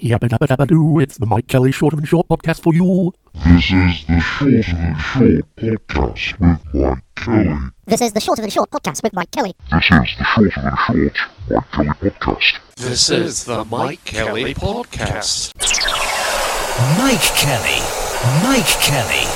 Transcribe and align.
Yabba 0.00 0.28
dabba 0.30 0.46
dabba 0.46 0.66
doo, 0.66 0.98
it's 0.98 1.18
the 1.18 1.26
Mike 1.26 1.46
Kelly 1.46 1.70
Short 1.70 1.92
and 1.92 2.08
Short 2.08 2.26
podcast 2.26 2.62
for 2.62 2.72
you. 2.72 3.12
This 3.34 3.70
is 3.70 4.06
the 4.06 4.20
Shorter 4.20 4.72
Than 4.72 4.94
Short 4.98 5.20
podcast 5.20 5.42
with 6.72 6.72
Mike 6.72 7.04
Kelly. 7.16 7.74
This 7.86 8.00
is 8.00 8.12
the 8.12 8.20
Shorter 8.20 8.40
Than 8.40 8.50
Short 8.50 8.70
podcast 8.70 9.02
with 9.02 9.12
Mike 9.12 9.30
Kelly. 9.30 9.54
This 9.70 9.90
is 9.90 10.16
the 10.16 10.24
Shorter 10.24 10.60
Than 10.62 10.76
Short 10.76 11.76
Mike 11.76 12.04
Kelly 12.06 12.14
podcast. 12.14 12.58
This 12.76 13.10
is 13.10 13.44
the 13.44 13.64
Mike 13.66 14.04
Kelly 14.06 14.54
Podcast. 14.54 15.52
Mike 16.98 17.20
Kelly. 17.36 17.80
Mike 18.42 18.80
Kelly. 18.80 19.26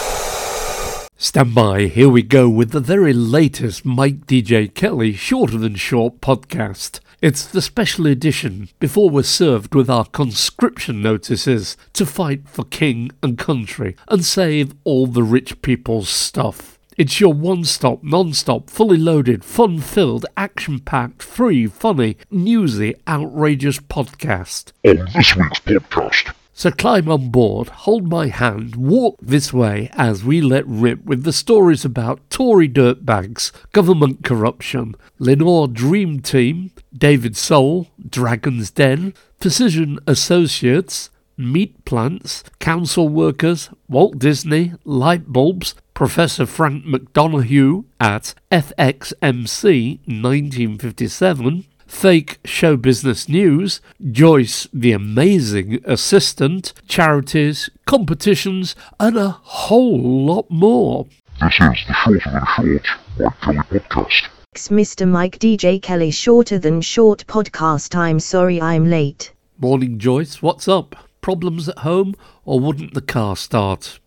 Stand 1.19 1.55
by, 1.55 1.83
here 1.87 2.09
we 2.09 2.23
go 2.23 2.49
with 2.49 2.71
the 2.71 2.81
very 2.81 3.13
latest 3.13 3.85
Mike 3.85 4.27
DJ 4.27 4.73
Kelly 4.73 5.13
Shorter 5.13 5.59
Than 5.59 5.75
Short 5.75 6.23
podcast. 6.23 7.01
It's 7.25 7.47
the 7.47 7.63
special 7.63 8.07
edition 8.07 8.69
before 8.81 9.09
we're 9.09 9.23
served 9.23 9.75
with 9.75 9.89
our 9.89 10.05
conscription 10.05 11.01
notices 11.01 11.75
to 11.95 12.05
fight 12.05 12.47
for 12.47 12.67
king 12.67 13.13
and 13.23 13.39
country 13.39 13.97
and 14.09 14.23
save 14.23 14.75
all 14.85 15.07
the 15.07 15.23
rich 15.23 15.63
people's 15.63 16.11
stuff. 16.11 16.79
It's 16.99 17.21
your 17.21 17.33
one 17.33 17.65
stop, 17.65 18.03
non 18.03 18.35
stop, 18.35 18.69
fully 18.69 18.99
loaded, 18.99 19.43
fun 19.43 19.81
filled, 19.81 20.27
action 20.37 20.81
packed, 20.81 21.23
free, 21.23 21.67
funny, 21.67 22.19
newsy, 22.31 22.95
outrageous 23.09 23.79
podcast. 23.79 24.73
On 24.87 25.09
this 25.15 25.35
week's 25.35 25.61
podcast, 25.61 26.35
So 26.57 26.71
climb 26.71 27.09
on 27.11 27.31
board, 27.31 27.69
hold 27.69 28.09
my 28.09 28.29
hand, 28.29 28.77
walk 28.77 29.19
this 29.21 29.53
way 29.53 29.91
as 29.95 30.23
we 30.23 30.41
let 30.41 30.65
rip 30.69 31.05
with 31.05 31.25
the 31.25 31.33
stories 31.33 31.85
about 31.85 32.21
Tory 32.31 32.69
dirtbags, 32.69 33.51
government 33.73 34.23
corruption, 34.23 34.95
Lenor 35.19 35.67
Dream 35.67 36.21
Team, 36.21 36.71
David 36.97 37.37
Soul, 37.37 37.89
Dragon's 38.09 38.71
Den, 38.71 39.15
Physician 39.41 39.99
Associates, 40.07 41.11
meat 41.37 41.85
plants, 41.85 42.45
council 42.61 43.09
workers, 43.09 43.71
Walt 43.89 44.21
Disney, 44.21 44.75
light 44.85 45.33
bulbs, 45.33 45.75
Professor 45.93 46.47
Frank 46.47 46.85
McDonough 46.85 47.85
at 47.99 48.35
FXMC 48.53 49.99
1957, 50.07 51.65
fake 51.87 52.39
show 52.45 52.77
business 52.77 53.29
news, 53.29 53.81
Joyce 54.11 54.69
the 54.73 54.93
amazing 54.93 55.81
assistant, 55.85 56.73
charities, 56.89 57.71
competitions, 57.87 58.75
and 58.99 59.17
a 59.17 59.31
whole 59.31 60.01
lot 60.27 60.51
more. 60.51 61.07
this 61.41 61.55
is 61.55 61.85
the 61.87 61.95
Shorter 61.95 62.31
Than 62.31 62.47
Short 62.57 62.87
Mike 63.19 63.41
Kelly 63.41 63.81
podcast. 63.81 64.29
Mr. 64.55 65.09
Mike 65.09 65.39
DJ 65.39 65.81
Kelly 65.83 66.11
Shorter 66.11 66.59
Than 66.59 66.81
Short 66.81 67.27
podcast. 67.27 67.97
I'm 67.97 68.21
sorry 68.21 68.61
I'm 68.61 68.89
late. 68.89 69.33
Morning, 69.59 69.99
Joyce. 69.99 70.43
What's 70.43 70.69
up? 70.69 70.97
Problems 71.21 71.69
at 71.69 71.79
home, 71.79 72.15
or 72.45 72.61
wouldn't 72.61 72.95
the 72.95 73.01
car 73.01 73.37
start? 73.37 73.99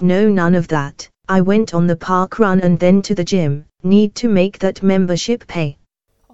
No, 0.00 0.28
none 0.28 0.54
of 0.54 0.68
that. 0.68 1.08
I 1.28 1.40
went 1.40 1.74
on 1.74 1.86
the 1.86 1.96
park 1.96 2.38
run 2.38 2.60
and 2.60 2.78
then 2.78 3.02
to 3.02 3.14
the 3.14 3.24
gym. 3.24 3.66
Need 3.82 4.14
to 4.16 4.28
make 4.28 4.58
that 4.60 4.82
membership 4.82 5.46
pay. 5.46 5.78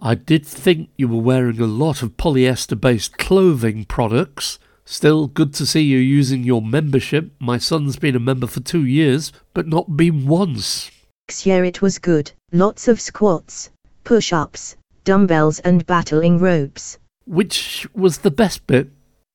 I 0.03 0.15
did 0.15 0.47
think 0.47 0.89
you 0.97 1.09
were 1.09 1.21
wearing 1.21 1.61
a 1.61 1.67
lot 1.67 2.03
of 2.03 2.17
polyester 2.17 2.81
based 2.81 3.19
clothing 3.19 3.85
products. 3.85 4.59
Still, 4.87 5.27
good 5.27 5.53
to 5.55 5.67
see 5.67 5.83
you 5.83 5.99
using 5.99 6.43
your 6.43 6.63
membership. 6.63 7.31
My 7.39 7.59
son's 7.59 7.97
been 7.97 8.17
a 8.17 8.21
member 8.21 8.47
for 8.47 8.61
two 8.61 8.87
years, 8.87 9.31
but 9.53 9.69
not 9.69 9.99
been 9.99 10.27
once. 10.27 10.91
Yeah, 11.45 11.63
it 11.63 11.83
was 11.83 11.99
good. 11.99 12.33
Lots 12.51 12.89
of 12.89 12.99
squats, 12.99 13.71
push 14.03 14.33
ups, 14.33 14.75
dumbbells, 15.05 15.59
and 15.61 15.85
battling 15.85 16.39
ropes. 16.39 16.99
Which 17.27 17.87
was 17.95 18.19
the 18.19 18.31
best 18.31 18.67
bit? 18.67 18.89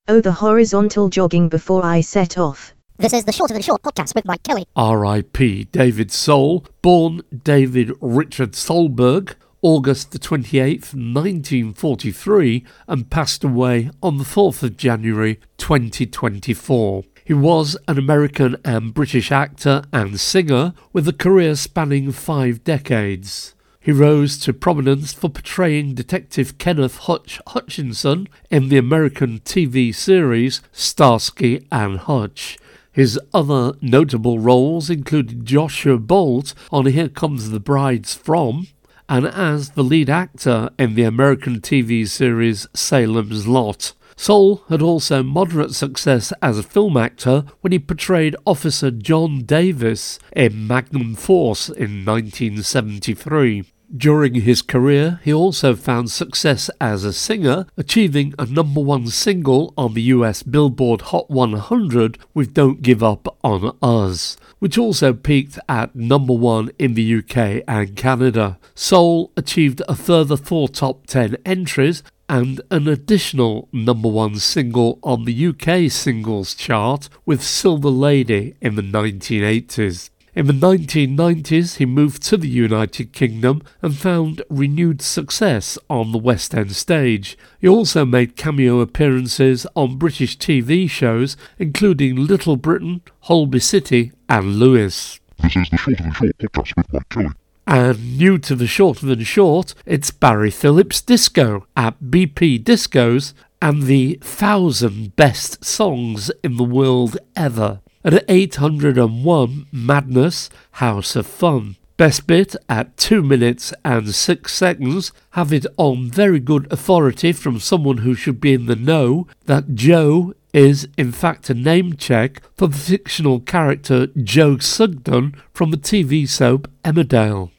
Oh, 0.07 0.19
the 0.19 0.31
horizontal 0.31 1.09
jogging 1.09 1.47
before 1.47 1.85
I 1.85 2.01
set 2.01 2.39
off. 2.39 2.73
This 2.97 3.13
is 3.13 3.25
the 3.25 3.31
Shorter 3.31 3.53
Than 3.53 3.61
Short 3.61 3.83
podcast 3.83 4.15
with 4.15 4.25
Mike 4.25 4.43
Kelly. 4.43 4.65
R.I.P. 4.75 5.65
David 5.65 6.11
Soul, 6.11 6.65
born 6.81 7.21
David 7.43 7.91
Richard 8.01 8.53
Solberg, 8.53 9.35
August 9.65 10.11
the 10.11 10.19
28th, 10.19 10.93
1943, 10.93 12.63
and 12.87 13.09
passed 13.09 13.43
away 13.43 13.89
on 14.03 14.19
the 14.19 14.23
4th 14.23 14.61
of 14.61 14.77
January 14.77 15.39
2024. 15.57 17.03
He 17.25 17.33
was 17.33 17.75
an 17.87 17.97
American 17.97 18.57
and 18.63 18.93
British 18.93 19.31
actor 19.31 19.81
and 19.91 20.19
singer 20.19 20.75
with 20.93 21.07
a 21.07 21.13
career 21.13 21.55
spanning 21.55 22.11
five 22.11 22.63
decades. 22.63 23.55
He 23.79 23.91
rose 23.91 24.37
to 24.41 24.53
prominence 24.53 25.13
for 25.13 25.31
portraying 25.31 25.95
Detective 25.95 26.59
Kenneth 26.59 26.97
Hutch 26.97 27.41
Hutchinson 27.47 28.27
in 28.51 28.69
the 28.69 28.77
American 28.77 29.39
TV 29.39 29.95
series 29.95 30.61
Starsky 30.73 31.65
and 31.71 31.97
Hutch. 31.97 32.59
His 32.91 33.19
other 33.33 33.73
notable 33.81 34.37
roles 34.37 34.91
included 34.91 35.43
Joshua 35.43 35.97
Bolt 35.97 36.53
on 36.71 36.85
Here 36.85 37.09
Comes 37.09 37.49
the 37.49 37.59
Brides 37.59 38.13
From, 38.13 38.67
and 39.07 39.27
as 39.27 39.71
the 39.71 39.83
lead 39.83 40.09
actor 40.09 40.69
in 40.79 40.95
the 40.95 41.03
American 41.03 41.61
TV 41.61 42.07
series 42.07 42.67
Salem's 42.73 43.47
Lot. 43.47 43.93
Soul 44.15 44.63
had 44.69 44.81
also 44.81 45.21
moderate 45.21 45.73
success 45.73 46.31
as 46.41 46.57
a 46.57 46.63
film 46.63 46.95
actor 46.95 47.43
when 47.61 47.73
he 47.73 47.79
portrayed 47.79 48.35
Officer 48.45 48.89
John 48.89 49.43
Davis 49.43 50.19
in 50.31 50.67
Magnum 50.67 51.15
Force 51.15 51.67
in 51.67 52.05
1973. 52.05 53.65
During 53.95 54.35
his 54.35 54.61
career, 54.61 55.19
he 55.23 55.33
also 55.33 55.75
found 55.75 56.09
success 56.09 56.69
as 56.81 57.03
a 57.03 57.13
singer, 57.13 57.65
achieving 57.77 58.33
a 58.39 58.45
number 58.45 58.81
one 58.81 59.07
single 59.07 59.73
on 59.77 59.93
the 59.93 60.01
US 60.03 60.43
Billboard 60.43 61.01
Hot 61.01 61.29
100 61.29 62.17
with 62.33 62.53
Don't 62.53 62.81
Give 62.81 63.03
Up 63.03 63.37
on 63.43 63.77
Us, 63.81 64.37
which 64.59 64.77
also 64.77 65.13
peaked 65.13 65.59
at 65.69 65.95
number 65.95 66.33
one 66.33 66.71
in 66.79 66.95
the 66.95 67.15
UK 67.17 67.63
and 67.67 67.95
Canada. 67.95 68.57
Soul 68.73 69.31
achieved 69.37 69.81
a 69.87 69.95
further 69.95 70.37
four 70.37 70.67
top 70.67 71.05
10 71.07 71.37
entries 71.45 72.01
and 72.27 72.61
an 72.71 72.87
additional 72.87 73.69
number 73.71 74.09
one 74.09 74.37
single 74.37 74.99
on 75.03 75.25
the 75.25 75.47
UK 75.47 75.91
singles 75.91 76.55
chart 76.55 77.07
with 77.25 77.43
Silver 77.43 77.89
Lady 77.89 78.55
in 78.61 78.75
the 78.75 78.81
1980s. 78.81 80.09
In 80.35 80.47
the 80.47 80.53
1990s, 80.53 81.77
he 81.77 81.85
moved 81.85 82.21
to 82.23 82.35
the 82.35 82.49
United 82.49 83.13
Kingdom 83.13 83.61
and 83.81 83.95
found 83.95 84.43
renewed 84.49 85.01
success 85.01 85.77
on 85.89 86.11
the 86.11 86.17
West 86.17 86.53
End 86.53 86.73
stage. 86.75 87.37
He 87.61 87.69
also 87.69 88.03
made 88.03 88.35
cameo 88.35 88.81
appearances 88.81 89.65
on 89.77 89.97
British 89.97 90.37
TV 90.37 90.89
shows, 90.89 91.37
including 91.57 92.27
Little 92.27 92.57
Britain, 92.57 93.01
Holby 93.21 93.61
City, 93.61 94.11
and 94.27 94.57
Lewis. 94.57 95.21
This 95.41 95.55
is 95.55 95.69
the 95.69 95.77
Shorter 95.77 96.03
Than 96.03 96.11
Short 96.11 96.37
podcast 96.37 96.75
with 96.75 96.91
Mike 96.91 97.07
Kelly. 97.07 97.29
And 97.65 98.17
new 98.17 98.37
to 98.39 98.55
the 98.55 98.67
Shorter 98.67 99.05
Than 99.05 99.23
Short, 99.23 99.73
it's 99.85 100.11
Barry 100.11 100.51
Phillips 100.51 101.01
Disco 101.01 101.65
at 101.77 102.01
BP 102.01 102.61
Discos 102.61 103.33
and 103.61 103.83
the 103.83 104.19
thousand 104.21 105.15
best 105.15 105.63
songs 105.63 106.29
in 106.43 106.57
the 106.57 106.65
world 106.65 107.17
ever. 107.37 107.79
At 108.05 108.23
801 108.29 109.65
Madness 109.71 110.49
House 110.73 111.15
of 111.15 111.25
Fun. 111.25 111.77
Best 111.97 112.27
bit 112.27 112.55
at 112.69 112.95
2 112.97 113.23
minutes 113.23 113.73
and 113.83 114.13
6 114.13 114.53
seconds. 114.53 115.11
Have 115.31 115.51
it 115.51 115.65
on 115.77 116.11
very 116.11 116.39
good 116.39 116.71
authority 116.71 117.31
from 117.31 117.59
someone 117.59 117.97
who 117.97 118.13
should 118.13 118.39
be 118.39 118.53
in 118.53 118.67
the 118.67 118.75
know 118.75 119.25
that 119.45 119.73
Joe 119.73 120.35
is 120.53 120.87
in 120.97 121.11
fact 121.11 121.49
a 121.49 121.55
name 121.55 121.95
check 121.95 122.43
for 122.55 122.67
the 122.67 122.77
fictional 122.77 123.39
character 123.39 124.05
Joe 124.21 124.59
Sugden 124.59 125.33
from 125.51 125.71
the 125.71 125.77
TV 125.77 126.29
soap 126.29 126.69
Emmerdale. 126.83 127.49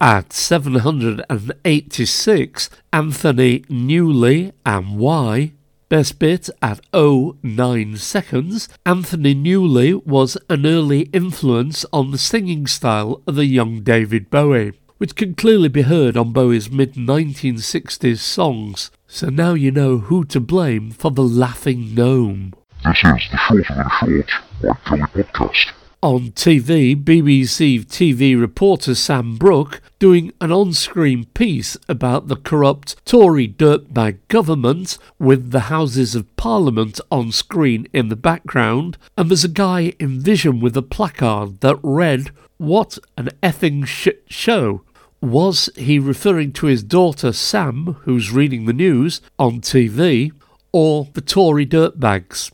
At 0.00 0.32
786, 0.32 2.70
Anthony 2.92 3.58
Newley 3.68 4.52
and 4.64 5.00
Y. 5.00 5.50
Best 5.90 6.20
bit 6.20 6.48
at 6.62 6.78
09 6.94 7.96
seconds. 7.96 8.68
Anthony 8.86 9.34
Newley 9.34 9.92
was 10.06 10.38
an 10.48 10.64
early 10.64 11.00
influence 11.12 11.84
on 11.92 12.12
the 12.12 12.16
singing 12.16 12.68
style 12.68 13.20
of 13.26 13.34
the 13.34 13.46
young 13.46 13.82
David 13.82 14.30
Bowie, 14.30 14.74
which 14.98 15.16
can 15.16 15.34
clearly 15.34 15.68
be 15.68 15.82
heard 15.82 16.16
on 16.16 16.32
Bowie's 16.32 16.70
mid 16.70 16.94
1960s 16.94 18.18
songs. 18.18 18.92
So 19.08 19.30
now 19.30 19.54
you 19.54 19.72
know 19.72 19.98
who 19.98 20.24
to 20.26 20.38
blame 20.38 20.92
for 20.92 21.10
the 21.10 21.24
laughing 21.24 21.92
gnome. 21.92 22.52
This 22.84 22.98
is 22.98 23.28
the 23.32 23.38
Shorter 23.48 23.74
Than 23.74 23.90
Short 23.98 24.30
Mike 24.62 24.84
Kelly 24.84 25.24
podcast. 25.24 25.72
On 26.02 26.30
TV, 26.30 26.96
BBC 26.96 27.84
TV 27.84 28.40
reporter 28.40 28.94
Sam 28.94 29.36
Brooke 29.36 29.82
doing 29.98 30.32
an 30.40 30.50
on 30.50 30.72
screen 30.72 31.26
piece 31.34 31.76
about 31.90 32.28
the 32.28 32.36
corrupt 32.36 33.04
Tory 33.04 33.46
dirtbag 33.46 34.16
government 34.28 34.96
with 35.18 35.50
the 35.50 35.68
Houses 35.68 36.14
of 36.14 36.34
Parliament 36.36 37.02
on 37.10 37.32
screen 37.32 37.86
in 37.92 38.08
the 38.08 38.16
background, 38.16 38.96
and 39.18 39.28
there's 39.28 39.44
a 39.44 39.48
guy 39.48 39.92
in 39.98 40.20
vision 40.20 40.58
with 40.58 40.74
a 40.74 40.80
placard 40.80 41.60
that 41.60 41.78
read, 41.82 42.30
What 42.56 42.98
an 43.18 43.28
effing 43.42 43.86
shit 43.86 44.24
show! 44.26 44.80
Was 45.20 45.68
he 45.76 45.98
referring 45.98 46.54
to 46.54 46.66
his 46.66 46.82
daughter 46.82 47.30
Sam, 47.30 47.98
who's 48.04 48.32
reading 48.32 48.64
the 48.64 48.72
news 48.72 49.20
on 49.38 49.60
TV, 49.60 50.32
or 50.72 51.08
the 51.12 51.20
Tory 51.20 51.66
dirtbags. 51.66 52.50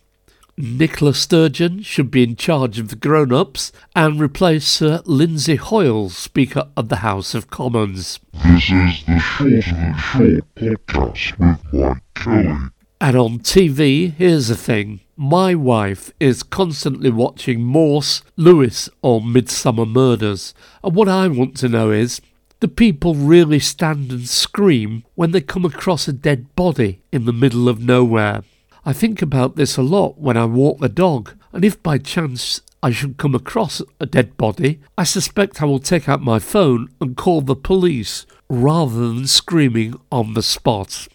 Nicola 0.59 1.13
Sturgeon 1.13 1.83
should 1.83 2.11
be 2.11 2.23
in 2.23 2.35
charge 2.35 2.79
of 2.79 2.89
the 2.89 2.97
grown 2.97 3.31
ups 3.31 3.73
and 3.95 4.19
replace 4.19 4.67
Sir 4.67 5.03
Lindsay 5.05 5.57
Hoyle, 5.57 6.09
Speaker 6.09 6.69
of 6.79 6.89
the 6.89 6.97
House 6.97 7.35
of 7.35 7.51
Commons. 7.51 8.21
This 8.33 8.71
is 8.71 9.05
the 9.05 9.19
Shorter 9.19 9.75
Than 9.75 9.99
Short 9.99 10.55
podcast 10.57 11.39
with 11.39 11.75
Mike 11.75 12.03
Kelly. 12.15 12.71
And 13.03 13.17
on 13.19 13.39
TV, 13.41 14.15
here's 14.15 14.49
the 14.49 14.57
thing. 14.57 15.01
My 15.15 15.55
wife 15.55 16.11
is 16.19 16.43
constantly 16.43 17.11
watching 17.11 17.63
Morse, 17.63 18.23
Lewis, 18.37 18.89
or 19.03 19.21
Midsomer 19.21 19.87
Murders. 19.87 20.55
And 20.83 20.95
what 20.95 21.07
I 21.09 21.29
want 21.29 21.59
to 21.59 21.69
know 21.69 21.91
is 21.91 22.23
do 22.61 22.69
people 22.69 23.15
really 23.15 23.59
stand 23.59 24.11
and 24.11 24.27
scream 24.27 25.05
when 25.17 25.33
they 25.33 25.43
come 25.43 25.67
across 25.67 26.09
a 26.09 26.15
dead 26.15 26.57
body 26.57 27.03
in 27.13 27.27
the 27.27 27.33
middle 27.35 27.69
of 27.69 27.79
nowhere? 27.79 28.43
I 28.89 28.93
think 28.93 29.21
about 29.21 29.57
this 29.57 29.77
a 29.77 29.83
lot 29.83 30.17
when 30.17 30.37
I 30.37 30.45
walk 30.45 30.79
the 30.79 30.89
dog, 30.89 31.35
and 31.53 31.65
if 31.65 31.83
by 31.83 31.99
chance 31.99 32.61
I 32.85 32.93
should 32.93 33.17
come 33.17 33.35
across 33.35 33.83
a 33.99 34.07
dead 34.07 34.37
body, 34.37 34.79
I 34.97 35.03
suspect 35.03 35.61
I 35.61 35.65
will 35.65 35.81
take 35.81 36.09
out 36.09 36.23
my 36.23 36.39
phone 36.39 36.91
and 37.01 37.17
call 37.17 37.41
the 37.41 37.57
police 37.57 38.27
rather 38.49 39.09
than 39.09 39.27
screaming 39.27 39.99
on 40.13 40.35
the 40.35 40.43
spot. 40.43 41.09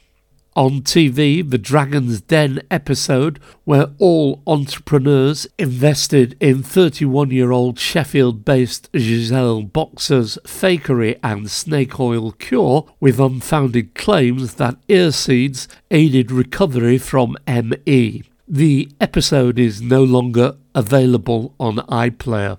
On 0.54 0.82
TV, 0.82 1.50
the 1.50 1.58
Dragon's 1.58 2.20
Den 2.20 2.62
episode, 2.70 3.40
where 3.64 3.88
all 4.00 4.42
entrepreneurs 4.46 5.48
invested 5.58 6.36
in 6.42 6.62
31 6.62 7.32
year 7.32 7.52
old 7.52 7.80
Sheffield 7.80 8.44
based 8.44 8.90
Giselle 8.94 9.62
Boxer's 9.62 10.38
fakery 10.44 11.18
and 11.24 11.50
snake 11.50 12.02
oil 12.02 12.34
cure 12.34 12.86
with 13.00 13.18
unfounded 13.18 13.96
claims 13.96 14.56
that 14.56 14.76
ear 14.90 15.14
seeds 15.14 15.70
aided 15.90 16.32
recovery 16.32 16.98
from 16.98 17.38
ME. 17.48 18.24
The 18.46 18.92
episode 19.00 19.58
is 19.58 19.82
no 19.82 20.04
longer 20.04 20.58
available 20.76 21.56
on 21.62 21.78
iPlayer 21.78 22.58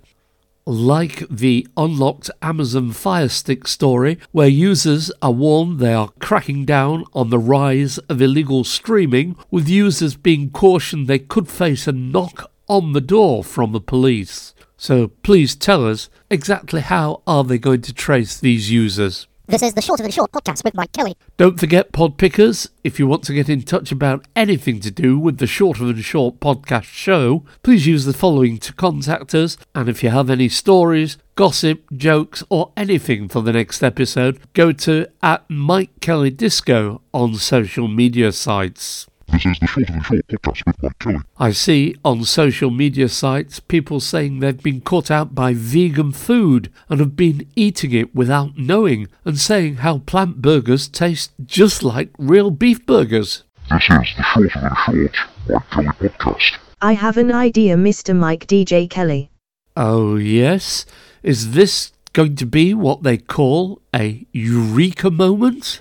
like 0.66 1.28
the 1.28 1.66
unlocked 1.76 2.30
Amazon 2.40 2.92
Fire 2.92 3.28
Stick 3.28 3.66
story, 3.66 4.18
where 4.30 4.48
users 4.48 5.10
are 5.20 5.32
warned 5.32 5.78
they 5.78 5.92
are 5.92 6.12
cracking 6.20 6.64
down 6.64 7.04
on 7.12 7.30
the 7.30 7.38
rise 7.38 7.98
of 7.98 8.22
illegal 8.22 8.64
streaming, 8.64 9.36
with 9.50 9.68
users 9.68 10.14
being 10.16 10.50
cautioned 10.50 11.08
they 11.08 11.18
could 11.18 11.48
face 11.48 11.86
a 11.86 11.92
knock 11.92 12.50
on 12.68 12.92
the 12.92 13.00
door 13.00 13.42
from 13.42 13.72
the 13.72 13.80
police. 13.80 14.54
So 14.76 15.08
please 15.22 15.54
tell 15.54 15.86
us 15.86 16.10
exactly 16.30 16.80
how 16.80 17.22
are 17.26 17.44
they 17.44 17.58
going 17.58 17.82
to 17.82 17.92
trace 17.92 18.38
these 18.38 18.70
users? 18.70 19.26
This 19.48 19.62
is 19.62 19.74
the 19.74 19.82
Shorter 19.82 20.04
Than 20.04 20.12
Short 20.12 20.30
podcast 20.30 20.62
with 20.62 20.74
Mike 20.74 20.92
Kelly. 20.92 21.16
Don't 21.36 21.58
forget, 21.58 21.90
pod 21.90 22.16
pickers, 22.16 22.68
if 22.84 23.00
you 23.00 23.08
want 23.08 23.24
to 23.24 23.34
get 23.34 23.48
in 23.48 23.62
touch 23.62 23.90
about 23.90 24.24
anything 24.36 24.78
to 24.80 24.90
do 24.90 25.18
with 25.18 25.38
the 25.38 25.48
Shorter 25.48 25.84
Than 25.84 26.00
Short 26.00 26.38
podcast 26.38 26.84
show, 26.84 27.44
please 27.64 27.84
use 27.84 28.04
the 28.04 28.12
following 28.12 28.58
to 28.58 28.72
contact 28.72 29.34
us. 29.34 29.56
And 29.74 29.88
if 29.88 30.04
you 30.04 30.10
have 30.10 30.30
any 30.30 30.48
stories, 30.48 31.18
gossip, 31.34 31.82
jokes, 31.96 32.44
or 32.50 32.70
anything 32.76 33.28
for 33.28 33.42
the 33.42 33.52
next 33.52 33.82
episode, 33.82 34.38
go 34.54 34.70
to 34.72 35.08
at 35.24 35.44
Mike 35.50 35.90
Kelly 36.00 36.30
Disco 36.30 37.02
on 37.12 37.34
social 37.34 37.88
media 37.88 38.30
sites. 38.30 39.08
This 39.32 39.46
is 39.46 39.58
the 39.60 39.66
Shorter 39.66 39.92
Than 39.92 40.02
Short 40.02 40.26
podcast 40.28 40.66
with 40.66 40.82
Mike 40.82 40.98
Kelly. 40.98 41.16
I 41.38 41.52
see 41.52 41.96
on 42.04 42.22
social 42.24 42.70
media 42.70 43.08
sites 43.08 43.60
people 43.60 43.98
saying 43.98 44.40
they've 44.40 44.62
been 44.62 44.82
caught 44.82 45.10
out 45.10 45.34
by 45.34 45.54
vegan 45.54 46.12
food 46.12 46.70
and 46.90 47.00
have 47.00 47.16
been 47.16 47.48
eating 47.56 47.92
it 47.92 48.14
without 48.14 48.58
knowing 48.58 49.08
and 49.24 49.38
saying 49.38 49.76
how 49.76 49.98
plant 50.00 50.42
burgers 50.42 50.86
taste 50.86 51.32
just 51.46 51.82
like 51.82 52.10
real 52.18 52.50
beef 52.50 52.84
burgers. 52.84 53.44
This 53.70 53.84
is 53.84 54.08
the 54.18 54.22
Shorter 54.22 54.60
Than 54.60 54.76
Short 54.84 55.16
Mike 55.48 55.70
Kelly 55.70 55.88
podcast. 56.10 56.58
I 56.82 56.92
have 56.92 57.16
an 57.16 57.32
idea, 57.32 57.76
Mr. 57.76 58.14
Mike 58.14 58.46
DJ 58.46 58.90
Kelly. 58.90 59.30
Oh, 59.74 60.16
yes? 60.16 60.84
Is 61.22 61.52
this 61.52 61.92
going 62.12 62.36
to 62.36 62.44
be 62.44 62.74
what 62.74 63.02
they 63.02 63.16
call 63.16 63.80
a 63.94 64.26
eureka 64.32 65.10
moment? 65.10 65.80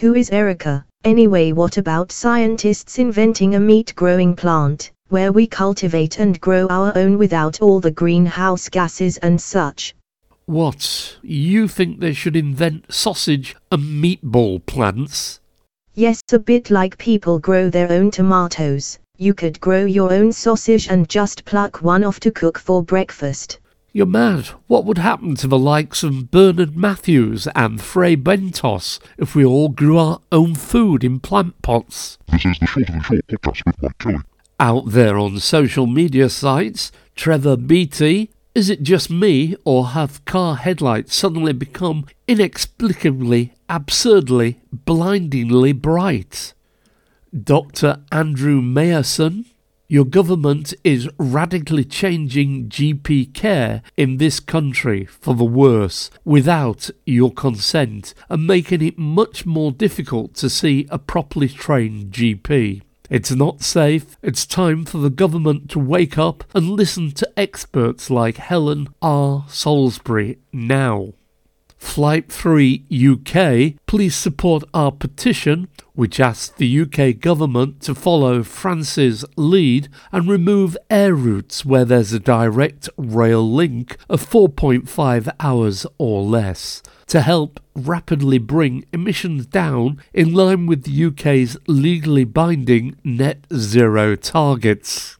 Who 0.00 0.14
is 0.14 0.28
Erica? 0.28 0.84
Anyway, 1.04 1.50
what 1.50 1.78
about 1.78 2.12
scientists 2.12 2.98
inventing 2.98 3.56
a 3.56 3.60
meat 3.60 3.92
growing 3.96 4.36
plant, 4.36 4.92
where 5.08 5.32
we 5.32 5.48
cultivate 5.48 6.20
and 6.20 6.40
grow 6.40 6.68
our 6.68 6.96
own 6.96 7.18
without 7.18 7.60
all 7.60 7.80
the 7.80 7.90
greenhouse 7.90 8.68
gases 8.68 9.16
and 9.16 9.40
such? 9.40 9.96
What? 10.46 11.16
You 11.22 11.66
think 11.66 11.98
they 11.98 12.12
should 12.12 12.36
invent 12.36 12.92
sausage 12.92 13.56
and 13.72 13.82
meatball 13.82 14.64
plants? 14.64 15.40
Yes, 15.94 16.20
a 16.32 16.38
bit 16.38 16.70
like 16.70 16.96
people 16.98 17.40
grow 17.40 17.68
their 17.68 17.90
own 17.90 18.12
tomatoes. 18.12 18.98
You 19.18 19.34
could 19.34 19.60
grow 19.60 19.84
your 19.84 20.12
own 20.12 20.32
sausage 20.32 20.88
and 20.88 21.08
just 21.08 21.44
pluck 21.44 21.82
one 21.82 22.04
off 22.04 22.20
to 22.20 22.30
cook 22.30 22.58
for 22.58 22.80
breakfast. 22.82 23.58
You're 23.94 24.06
mad. 24.06 24.46
What 24.68 24.86
would 24.86 24.96
happen 24.96 25.34
to 25.36 25.46
the 25.46 25.58
likes 25.58 26.02
of 26.02 26.30
Bernard 26.30 26.74
Matthews 26.74 27.46
and 27.54 27.78
Fray 27.78 28.16
Bentos 28.16 28.98
if 29.18 29.34
we 29.34 29.44
all 29.44 29.68
grew 29.68 29.98
our 29.98 30.18
own 30.32 30.54
food 30.54 31.04
in 31.04 31.20
plant 31.20 31.60
pots? 31.60 32.16
This 32.28 32.46
is 32.46 32.58
the 32.58 32.66
Shorter 32.66 32.90
Than 32.90 33.02
Short 33.02 33.26
podcast 33.26 33.66
with 33.66 33.82
Mike 33.82 33.98
Kelly. 33.98 34.16
Out 34.58 34.84
there 34.86 35.18
on 35.18 35.38
social 35.40 35.86
media 35.86 36.30
sites, 36.30 36.90
Trevor 37.16 37.58
Beattie, 37.58 38.30
is 38.54 38.70
it 38.70 38.82
just 38.82 39.10
me 39.10 39.56
or 39.62 39.88
have 39.88 40.24
car 40.24 40.56
headlights 40.56 41.14
suddenly 41.14 41.52
become 41.52 42.06
inexplicably, 42.26 43.52
absurdly, 43.68 44.58
blindingly 44.72 45.72
bright? 45.72 46.54
Dr. 47.38 47.98
Andrew 48.10 48.62
Mayerson, 48.62 49.44
your 49.92 50.06
government 50.06 50.72
is 50.84 51.06
radically 51.18 51.84
changing 51.84 52.66
GP 52.70 53.34
care 53.34 53.82
in 53.94 54.16
this 54.16 54.40
country 54.40 55.04
for 55.04 55.34
the 55.34 55.44
worse 55.44 56.10
without 56.24 56.88
your 57.04 57.30
consent 57.30 58.14
and 58.30 58.46
making 58.46 58.80
it 58.80 58.96
much 58.96 59.44
more 59.44 59.70
difficult 59.70 60.32
to 60.32 60.48
see 60.48 60.86
a 60.88 60.98
properly 60.98 61.46
trained 61.46 62.10
GP. 62.10 62.80
It's 63.10 63.32
not 63.32 63.60
safe. 63.60 64.16
It's 64.22 64.46
time 64.46 64.86
for 64.86 64.96
the 64.96 65.10
government 65.10 65.68
to 65.72 65.78
wake 65.78 66.16
up 66.16 66.44
and 66.54 66.70
listen 66.70 67.10
to 67.10 67.30
experts 67.38 68.08
like 68.08 68.38
Helen 68.38 68.88
R. 69.02 69.44
Salisbury 69.50 70.38
now. 70.54 71.12
Flight 71.82 72.32
Free 72.32 72.86
UK, 72.90 73.74
please 73.86 74.14
support 74.14 74.64
our 74.72 74.90
petition, 74.90 75.68
which 75.92 76.20
asks 76.20 76.48
the 76.48 76.80
UK 76.80 77.20
government 77.20 77.82
to 77.82 77.94
follow 77.94 78.42
France's 78.42 79.26
lead 79.36 79.88
and 80.10 80.26
remove 80.26 80.74
air 80.88 81.14
routes 81.14 81.66
where 81.66 81.84
there's 81.84 82.14
a 82.14 82.18
direct 82.18 82.88
rail 82.96 83.46
link 83.46 83.98
of 84.08 84.26
4.5 84.26 85.34
hours 85.38 85.84
or 85.98 86.22
less 86.22 86.82
to 87.08 87.20
help 87.20 87.60
rapidly 87.74 88.38
bring 88.38 88.86
emissions 88.94 89.44
down 89.44 90.00
in 90.14 90.32
line 90.32 90.64
with 90.64 90.84
the 90.84 91.04
UK's 91.04 91.58
legally 91.66 92.24
binding 92.24 92.96
net 93.04 93.44
zero 93.54 94.16
targets. 94.16 95.18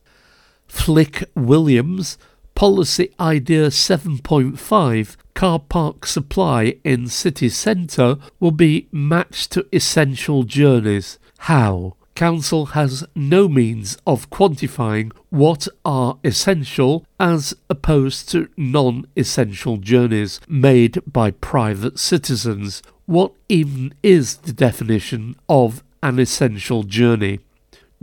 Flick 0.69 1.25
Williams, 1.35 2.17
Policy 2.55 3.13
Idea 3.21 3.67
7.5 3.67 5.17
car 5.35 5.59
park 5.59 6.07
supply 6.07 6.77
in 6.85 7.09
city 7.09 7.49
centre 7.49 8.17
will 8.39 8.51
be 8.51 8.89
matched 8.93 9.53
to 9.53 9.67
essential 9.73 10.43
journeys. 10.45 11.19
How? 11.39 11.97
Council 12.15 12.67
has 12.67 13.05
no 13.15 13.49
means 13.49 13.97
of 14.07 14.29
quantifying 14.31 15.13
what 15.31 15.67
are 15.85 16.19
essential 16.23 17.07
as 17.19 17.55
opposed 17.71 18.29
to 18.31 18.49
non 18.57 19.07
essential 19.17 19.79
journeys 19.79 20.39
made 20.47 21.01
by 21.11 21.31
private 21.31 21.99
citizens. 21.99 22.83
What 23.07 23.33
even 23.49 23.95
is 24.03 24.37
the 24.37 24.53
definition 24.53 25.37
of 25.49 25.83
an 26.03 26.19
essential 26.19 26.83
journey? 26.83 27.41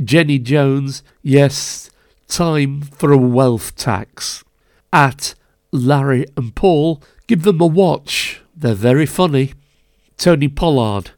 Jenny 0.03 0.39
Jones, 0.39 1.03
yes, 1.21 1.89
time 2.27 2.81
for 2.81 3.11
a 3.11 3.17
wealth 3.17 3.75
tax. 3.75 4.43
At 4.91 5.35
Larry 5.71 6.25
and 6.35 6.55
Paul, 6.55 7.01
give 7.29 7.43
them 7.43 7.61
a 7.61 7.67
watch. 7.67 8.41
They're 8.55 8.73
very 8.73 9.05
funny. 9.05 9.53
Tony 10.17 10.47
Pollard, 10.47 11.11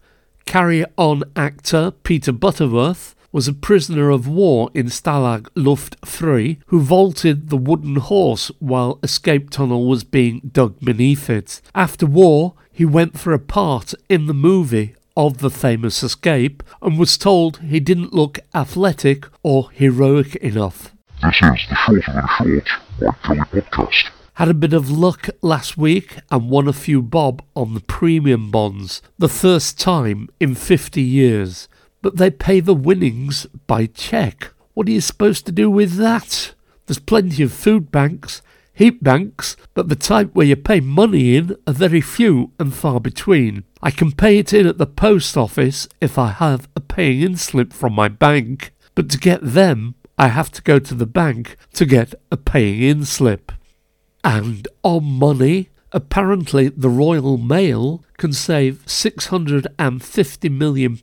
carry 0.46 0.84
on 0.98 1.24
actor 1.38 1.91
Peter 2.03 2.34
Butterworth, 2.34 3.15
was 3.32 3.48
a 3.48 3.53
prisoner 3.53 4.10
of 4.10 4.27
war 4.27 4.70
in 4.74 4.88
Stalag 4.88 5.48
Luft 5.56 5.96
3 6.06 6.60
who 6.65 6.82
vaulted 6.82 7.50
the 7.50 7.56
wooden 7.56 7.96
horse 7.96 8.51
while 8.60 9.00
escape 9.01 9.50
tunnel 9.50 9.88
was 9.88 10.03
being 10.03 10.41
dug 10.51 10.77
beneath 10.82 11.30
it. 11.30 11.62
After 11.74 12.06
war, 12.06 12.56
he 12.74 12.84
went 12.84 13.18
for 13.18 13.32
a 13.32 13.39
part 13.39 13.94
in 14.10 14.25
the 14.25 14.34
movie 14.34 14.96
of 15.15 15.38
the 15.38 15.50
famous 15.50 16.03
escape 16.03 16.62
and 16.82 17.00
was 17.00 17.18
told 17.18 17.60
he 17.60 17.80
didn't 17.80 18.13
look 18.13 18.38
athletic 18.53 19.27
or 19.44 19.72
heroic 19.72 20.36
enough. 20.36 20.94
This 21.24 21.36
is 21.36 21.62
the 21.70 21.77
Shorter 21.86 22.12
Than 22.12 22.27
Short 22.27 22.68
Mike 23.00 23.22
Kelly 23.24 23.62
podcast. 23.62 24.10
Had 24.35 24.47
a 24.50 24.53
bit 24.53 24.73
of 24.73 24.89
luck 24.89 25.29
last 25.41 25.77
week 25.77 26.17
and 26.31 26.50
won 26.50 26.67
a 26.67 26.73
few 26.73 27.01
bob 27.01 27.43
on 27.55 27.73
the 27.73 27.79
premium 27.81 28.50
bonds, 28.50 29.01
the 29.17 29.29
first 29.29 29.79
time 29.79 30.29
in 30.39 30.55
50 30.55 31.01
years. 31.01 31.67
but 32.01 32.17
they 32.17 32.31
pay 32.31 32.59
the 32.59 32.73
winnings 32.73 33.45
by 33.67 33.85
cheque. 33.85 34.50
What 34.73 34.88
are 34.88 34.91
you 34.91 35.01
supposed 35.01 35.45
to 35.45 35.51
do 35.51 35.69
with 35.69 35.97
that? 35.97 36.55
There's 36.88 36.97
plenty 36.97 37.43
of 37.43 37.53
food 37.53 37.91
banks, 37.91 38.41
heat 38.73 39.03
banks, 39.03 39.55
but 39.75 39.88
the 39.88 39.95
type 39.95 40.33
where 40.33 40.47
you 40.47 40.55
pay 40.55 40.79
money 40.79 41.35
in 41.35 41.55
are 41.67 41.73
very 41.73 42.01
few 42.01 42.53
and 42.57 42.73
far 42.73 43.00
between. 43.00 43.65
I 43.83 43.91
can 43.91 44.13
pay 44.13 44.39
it 44.39 44.51
in 44.51 44.65
at 44.65 44.79
the 44.79 44.88
post 44.88 45.38
office 45.38 45.88
if 46.00 46.17
I 46.17 46.31
have 46.31 46.67
a 46.75 46.79
paying 46.79 47.21
in 47.21 47.38
slip 47.38 47.71
from 47.71 47.93
my 47.93 48.07
bank, 48.07 48.73
but 48.95 49.07
to 49.11 49.19
get 49.19 49.41
them, 49.43 49.93
I 50.17 50.29
have 50.29 50.51
to 50.53 50.61
go 50.63 50.79
to 50.79 50.95
the 50.95 51.05
bank 51.05 51.55
to 51.73 51.85
get 51.85 52.15
a 52.31 52.38
paying 52.38 52.81
in 52.81 53.05
slip. 53.05 53.51
And 54.23 54.67
on 54.83 55.03
money, 55.03 55.69
apparently 55.91 56.69
the 56.69 56.89
Royal 56.89 57.37
Mail 57.37 58.03
can 58.17 58.33
save 58.33 58.85
£650 58.85 60.51
million 60.51 60.99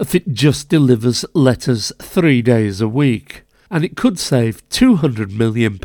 if 0.00 0.14
it 0.14 0.32
just 0.32 0.68
delivers 0.68 1.24
letters 1.34 1.92
three 2.00 2.42
days 2.42 2.80
a 2.80 2.88
week. 2.88 3.42
And 3.70 3.84
it 3.84 3.96
could 3.96 4.18
save 4.18 4.66
£200 4.68 5.30
million 5.32 5.78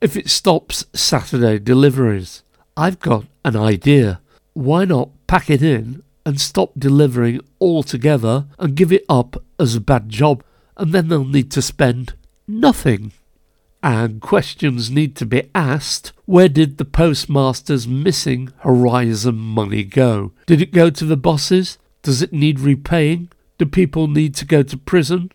if 0.00 0.16
it 0.16 0.30
stops 0.30 0.86
Saturday 0.94 1.58
deliveries. 1.58 2.42
I've 2.76 2.98
got 3.00 3.26
an 3.44 3.56
idea. 3.56 4.20
Why 4.54 4.84
not 4.84 5.10
pack 5.26 5.50
it 5.50 5.62
in 5.62 6.02
and 6.24 6.40
stop 6.40 6.72
delivering 6.78 7.40
altogether 7.60 8.46
and 8.58 8.74
give 8.74 8.92
it 8.92 9.04
up 9.08 9.42
as 9.58 9.74
a 9.74 9.80
bad 9.80 10.08
job? 10.08 10.42
And 10.76 10.92
then 10.92 11.08
they'll 11.08 11.24
need 11.24 11.50
to 11.52 11.62
spend 11.62 12.14
nothing 12.48 13.12
and 13.82 14.20
questions 14.20 14.90
need 14.90 15.16
to 15.16 15.26
be 15.26 15.48
asked 15.54 16.12
where 16.26 16.48
did 16.48 16.78
the 16.78 16.84
postmaster's 16.84 17.88
missing 17.88 18.52
Horizon 18.58 19.36
money 19.36 19.82
go? 19.84 20.32
Did 20.46 20.62
it 20.62 20.72
go 20.72 20.90
to 20.90 21.04
the 21.04 21.16
bosses? 21.16 21.78
Does 22.02 22.22
it 22.22 22.32
need 22.32 22.60
repaying? 22.60 23.30
Do 23.58 23.66
people 23.66 24.06
need 24.06 24.34
to 24.36 24.44
go 24.44 24.62
to 24.62 24.76
prison? 24.76 25.32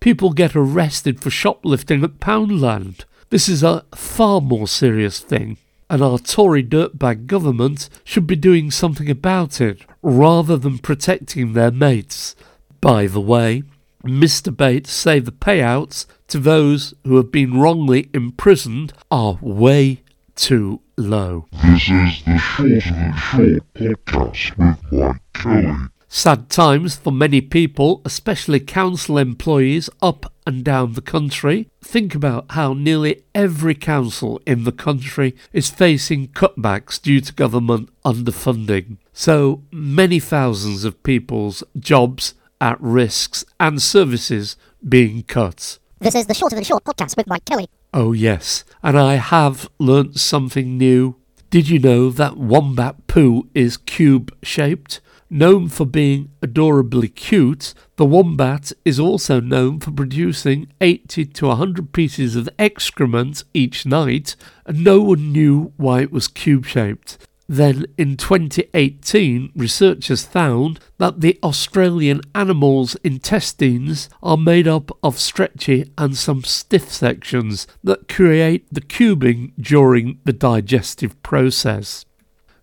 People 0.00 0.32
get 0.32 0.56
arrested 0.56 1.20
for 1.20 1.30
shoplifting 1.30 2.02
at 2.02 2.20
Poundland. 2.20 3.04
This 3.30 3.48
is 3.48 3.62
a 3.62 3.84
far 3.94 4.40
more 4.40 4.66
serious 4.66 5.20
thing, 5.20 5.58
and 5.90 6.02
our 6.02 6.18
Tory 6.18 6.62
dirtbag 6.62 7.26
government 7.26 7.90
should 8.04 8.26
be 8.26 8.36
doing 8.36 8.70
something 8.70 9.10
about 9.10 9.60
it 9.60 9.82
rather 10.02 10.56
than 10.56 10.78
protecting 10.78 11.52
their 11.52 11.70
mates. 11.70 12.34
By 12.80 13.06
the 13.06 13.20
way, 13.20 13.64
Mr. 14.04 14.56
Bates 14.56 14.92
say 14.92 15.18
the 15.18 15.32
payouts 15.32 16.06
to 16.28 16.38
those 16.38 16.94
who 17.04 17.16
have 17.16 17.32
been 17.32 17.58
wrongly 17.58 18.08
imprisoned 18.12 18.92
are 19.10 19.38
way 19.40 20.02
too 20.34 20.80
low. 20.96 21.46
This 21.64 21.88
is 21.88 22.22
the 22.24 22.38
Shorter 22.38 22.80
Than 22.80 23.16
Short 23.16 23.74
podcast 23.74 24.56
with 24.58 24.92
Mike 24.92 25.22
Kelly. 25.32 25.74
Sad 26.10 26.48
times 26.48 26.96
for 26.96 27.12
many 27.12 27.40
people, 27.42 28.00
especially 28.04 28.60
council 28.60 29.18
employees 29.18 29.90
up 30.00 30.32
and 30.46 30.64
down 30.64 30.94
the 30.94 31.02
country. 31.02 31.68
Think 31.82 32.14
about 32.14 32.46
how 32.50 32.72
nearly 32.72 33.24
every 33.34 33.74
council 33.74 34.40
in 34.46 34.64
the 34.64 34.72
country 34.72 35.34
is 35.52 35.68
facing 35.68 36.28
cutbacks 36.28 37.00
due 37.00 37.20
to 37.20 37.32
government 37.34 37.90
underfunding. 38.04 38.96
So 39.12 39.62
many 39.70 40.18
thousands 40.18 40.84
of 40.84 41.02
people's 41.02 41.62
jobs 41.78 42.34
at 42.58 42.80
risks 42.80 43.44
and 43.60 43.80
services 43.82 44.56
being 44.86 45.22
cut. 45.24 45.78
This 46.00 46.14
is 46.14 46.26
the 46.26 46.34
Shorter 46.34 46.54
Than 46.54 46.62
Short 46.62 46.84
podcast 46.84 47.16
with 47.16 47.26
Mike 47.26 47.44
Kelly. 47.44 47.68
Oh, 47.92 48.12
yes, 48.12 48.64
and 48.84 48.96
I 48.96 49.16
have 49.16 49.68
learnt 49.80 50.20
something 50.20 50.78
new. 50.78 51.16
Did 51.50 51.68
you 51.68 51.80
know 51.80 52.10
that 52.10 52.36
wombat 52.36 53.08
poo 53.08 53.48
is 53.52 53.76
cube 53.76 54.32
shaped? 54.40 55.00
Known 55.28 55.68
for 55.68 55.84
being 55.84 56.30
adorably 56.40 57.08
cute, 57.08 57.74
the 57.96 58.04
wombat 58.04 58.70
is 58.84 59.00
also 59.00 59.40
known 59.40 59.80
for 59.80 59.90
producing 59.90 60.68
80 60.80 61.24
to 61.24 61.46
100 61.48 61.92
pieces 61.92 62.36
of 62.36 62.48
excrement 62.60 63.42
each 63.52 63.84
night, 63.84 64.36
and 64.66 64.84
no 64.84 65.02
one 65.02 65.32
knew 65.32 65.72
why 65.78 66.02
it 66.02 66.12
was 66.12 66.28
cube 66.28 66.64
shaped. 66.64 67.18
Then 67.48 67.86
in 67.96 68.18
2018, 68.18 69.52
researchers 69.56 70.26
found 70.26 70.80
that 70.98 71.22
the 71.22 71.38
Australian 71.42 72.20
animal's 72.34 72.94
intestines 72.96 74.10
are 74.22 74.36
made 74.36 74.68
up 74.68 74.90
of 75.02 75.18
stretchy 75.18 75.90
and 75.96 76.14
some 76.14 76.44
stiff 76.44 76.92
sections 76.92 77.66
that 77.82 78.06
create 78.06 78.66
the 78.70 78.82
cubing 78.82 79.52
during 79.58 80.20
the 80.24 80.34
digestive 80.34 81.20
process. 81.22 82.04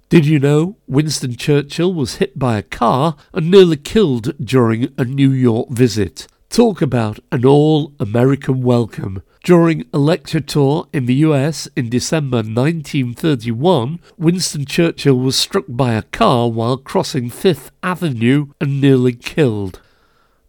Did 0.07 0.27
you 0.27 0.37
know 0.37 0.77
Winston 0.85 1.35
Churchill 1.35 1.91
was 1.91 2.17
hit 2.17 2.37
by 2.37 2.59
a 2.59 2.63
car 2.63 3.15
and 3.33 3.49
nearly 3.49 3.77
killed 3.77 4.37
during 4.37 4.93
a 4.99 5.03
New 5.03 5.31
York 5.31 5.69
visit? 5.71 6.27
Talk 6.49 6.83
about 6.83 7.19
an 7.31 7.43
all 7.43 7.93
American 7.99 8.61
welcome. 8.61 9.23
During 9.45 9.85
a 9.93 9.99
lecture 9.99 10.39
tour 10.39 10.87
in 10.91 11.05
the 11.05 11.21
US 11.27 11.67
in 11.75 11.87
December 11.87 12.37
1931, 12.37 13.99
Winston 14.17 14.65
Churchill 14.65 15.19
was 15.19 15.37
struck 15.37 15.65
by 15.69 15.93
a 15.93 16.01
car 16.01 16.49
while 16.49 16.77
crossing 16.77 17.29
Fifth 17.29 17.69
Avenue 17.83 18.47
and 18.59 18.81
nearly 18.81 19.13
killed. 19.13 19.81